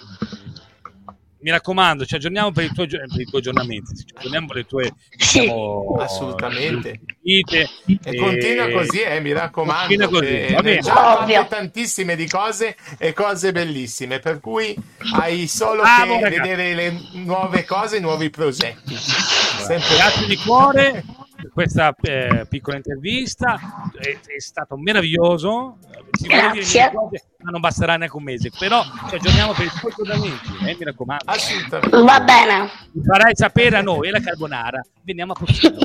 Mi 1.41 1.51
raccomando, 1.51 2.05
ci 2.05 2.15
aggiorniamo 2.15 2.51
per 2.51 2.65
i 2.65 2.73
tuoi, 2.73 2.87
per 2.87 2.99
i 3.15 3.23
tuoi 3.23 3.39
aggiornamenti, 3.39 3.95
ci 3.95 4.13
aggiorniamo 4.13 4.47
per 4.47 4.55
le 4.57 4.65
tue 4.65 4.93
diciamo, 5.15 5.95
assolutamente. 5.97 6.99
Vite, 7.21 7.69
e, 7.85 7.97
e, 8.03 8.17
continua 8.17 8.69
così, 8.69 8.99
eh, 8.99 9.21
mi 9.21 9.31
raccomando. 9.31 10.09
Così, 10.09 10.53
ne 10.61 10.79
già 10.79 11.45
tantissime 11.47 12.17
di 12.17 12.27
cose 12.27 12.75
e 12.97 13.13
cose 13.13 13.53
bellissime, 13.53 14.19
per 14.19 14.41
cui 14.41 14.75
hai 15.17 15.47
solo 15.47 15.81
ah, 15.81 16.03
che 16.05 16.29
vedere 16.29 16.73
le 16.73 16.93
nuove 17.13 17.63
cose, 17.63 17.97
i 17.97 18.01
nuovi 18.01 18.29
progetti. 18.29 18.93
Sempre. 18.97 19.95
Grazie 19.95 20.27
di 20.27 20.35
cuore 20.35 21.05
questa 21.53 21.95
eh, 22.01 22.45
piccola 22.49 22.77
intervista, 22.77 23.57
è, 23.97 24.09
è, 24.09 24.39
stato 24.39 24.77
meraviglioso. 24.77 25.77
Grazie. 26.11 26.91
Cose, 26.93 27.23
ma 27.37 27.51
non 27.51 27.61
basterà 27.61 27.97
neanche 27.97 28.15
un 28.15 28.23
mese, 28.23 28.49
però 28.57 28.81
ci 29.07 29.15
aggiorniamo 29.15 29.53
per 29.53 29.65
i 29.65 29.69
tuoi 29.69 29.91
aggiornamenti, 29.91 30.49
eh, 30.65 30.75
mi 30.77 30.85
raccomando. 30.85 32.03
Va 32.03 32.19
bene. 32.21 32.69
Mi 32.91 33.03
farai 33.03 33.35
sapere 33.35 33.77
a 33.77 33.81
noi, 33.81 34.07
e 34.07 34.11
la 34.11 34.19
carbonara, 34.19 34.81
veniamo 35.03 35.33
a 35.33 35.35
Pozzino. 35.35 35.77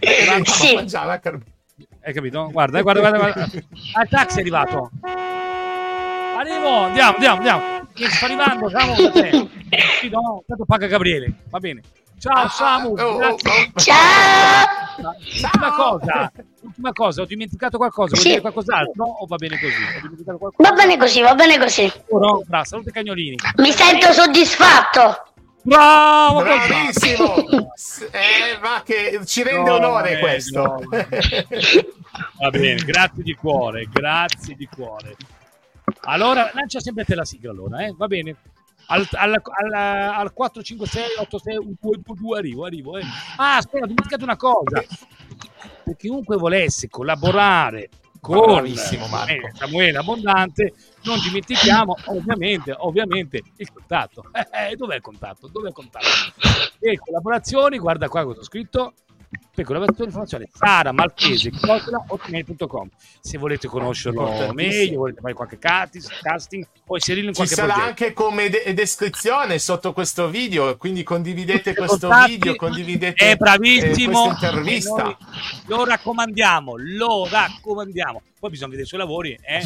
Eh, 0.00 0.42
sì. 0.44 0.76
Hai 0.76 2.12
capito? 2.12 2.48
Guarda, 2.50 2.82
guarda, 2.82 3.00
guarda, 3.00 3.18
guarda. 3.18 3.42
Ah, 3.94 4.02
il 4.02 4.08
taxi 4.08 4.38
è 4.38 4.40
arrivato. 4.40 4.90
Arrivo, 5.02 6.68
andiamo, 6.84 7.14
andiamo, 7.14 7.36
andiamo. 7.36 7.62
Sto 7.94 8.24
arrivando, 8.26 8.68
siamo 8.68 8.94
da 8.94 9.10
te. 9.10 9.30
No, 10.10 10.42
tanto 10.46 10.64
paga 10.64 10.86
Gabriele, 10.86 11.32
va 11.50 11.58
bene. 11.58 11.82
Ciao 12.18 12.48
Samu. 12.48 12.94
Oh, 12.98 13.02
oh, 13.02 13.28
oh. 13.28 13.36
Ciao. 13.76 14.66
Ultima 14.98 15.72
cosa, 15.72 16.32
ultima 16.62 16.92
cosa, 16.92 17.22
ho 17.22 17.24
dimenticato 17.24 17.76
qualcosa, 17.76 18.10
vuoi 18.10 18.22
sì. 18.22 18.28
dire 18.30 18.40
qualcos'altro 18.40 19.04
o 19.04 19.26
va 19.26 19.36
bene 19.36 19.56
così? 19.60 20.52
Va 20.56 20.72
bene 20.72 20.96
così, 20.96 21.20
va 21.20 21.34
bene 21.36 21.58
così. 21.58 21.92
No, 22.10 22.42
bravo, 22.44 22.64
salute 22.64 22.90
cagnolini. 22.90 23.36
Mi 23.58 23.70
sento 23.70 24.12
soddisfatto. 24.12 25.22
Bravo, 25.62 26.40
bravissimo. 26.40 27.36
eh, 28.10 28.58
ma 28.60 28.82
che 28.84 29.20
ci 29.24 29.44
rende 29.44 29.70
no, 29.70 29.76
onore 29.76 30.16
eh, 30.16 30.18
questo. 30.18 30.62
No. 30.62 30.80
va 32.40 32.50
bene, 32.50 32.82
grazie 32.82 33.22
di 33.22 33.34
cuore, 33.34 33.88
grazie 33.92 34.56
di 34.56 34.66
cuore. 34.66 35.14
Allora, 36.02 36.50
lancia 36.54 36.80
sempre 36.80 37.04
te 37.04 37.14
la 37.14 37.24
sigla 37.24 37.52
allora, 37.52 37.84
eh? 37.84 37.94
va 37.96 38.08
bene 38.08 38.34
al, 38.88 39.06
al, 39.12 39.42
al, 39.42 39.72
al 39.72 40.32
4, 40.32 40.62
5, 40.62 40.86
6, 40.86 41.04
8, 41.18 41.38
6, 41.38 41.56
1, 41.56 41.70
2, 41.80 42.00
2, 42.04 42.14
2 42.16 42.38
arrivo, 42.38 42.64
arrivo. 42.64 42.98
Eh. 42.98 43.02
Ah, 43.36 43.56
aspetta, 43.56 43.84
ho 43.84 43.88
dimenticato 43.88 44.24
una 44.24 44.36
cosa. 44.36 44.84
Per 45.84 45.96
chiunque 45.96 46.36
volesse 46.36 46.88
collaborare 46.88 47.88
con 48.20 48.66
eh, 48.66 48.74
Samuele 48.76 49.98
Abbondante, 49.98 50.74
non 51.04 51.18
dimentichiamo 51.20 51.94
ovviamente, 52.06 52.74
ovviamente 52.76 53.42
il 53.56 53.72
contatto. 53.72 54.24
Eh, 54.50 54.74
dov'è 54.76 54.96
il 54.96 55.00
contatto? 55.00 55.48
Dov'è 55.48 55.68
il 55.68 55.74
contatto? 55.74 56.06
E 56.80 56.98
collaborazioni, 56.98 57.78
guarda 57.78 58.08
qua 58.08 58.24
cosa 58.24 58.40
ho 58.40 58.44
scritto, 58.44 58.94
per 59.54 59.64
collaborazione 59.64 60.06
informazione 60.06 60.48
Sara 60.52 60.92
Maltese 60.92 61.50
hotmail.com 62.08 62.88
se 63.20 63.38
volete 63.38 63.68
conoscerlo 63.68 64.52
meglio 64.54 64.98
volete 64.98 65.20
fare 65.20 65.34
qualche 65.34 65.58
casting 65.58 66.66
o 66.86 66.94
inserirlo 66.94 67.28
in 67.30 67.34
qualche 67.34 67.54
ci 67.54 67.60
sarà 67.60 67.74
progetto. 67.74 68.02
anche 68.02 68.12
come 68.12 68.48
de- 68.48 68.72
descrizione 68.74 69.58
sotto 69.58 69.92
questo 69.92 70.28
video 70.28 70.76
quindi 70.76 71.02
condividete 71.02 71.74
questo 71.74 72.10
video 72.26 72.56
condividete 72.56 73.30
è 73.30 73.36
bravissimo. 73.36 74.24
eh, 74.24 74.28
intervista 74.28 75.16
lo 75.66 75.84
raccomandiamo 75.84 76.74
lo 76.76 77.28
raccomandiamo. 77.28 78.22
Poi 78.38 78.50
bisogna 78.50 78.70
vedere 78.70 78.86
i 78.86 78.88
suoi 78.88 79.00
lavori 79.00 79.38
eh? 79.42 79.60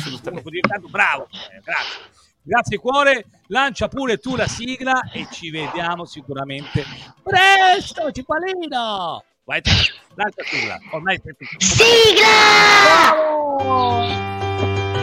tanto 0.67 0.89
bravo 0.89 1.29
eh, 1.31 1.61
grazie. 1.63 2.21
Grazie 2.45 2.79
cuore, 2.79 3.27
lancia 3.49 3.87
pure 3.87 4.19
tu 4.19 4.35
la 4.35 4.49
sigla 4.49 5.13
e 5.13 5.29
ci 5.31 5.51
vediamo 5.51 6.05
sicuramente 6.05 6.85
presto, 7.23 8.11
Cipalino! 8.11 9.23
Vai, 9.45 9.61
l'altra 10.15 10.45
sigla. 10.45 10.79
Ormai 10.93 11.21
Sigla! 11.59 12.29
Bravo! 12.85 15.02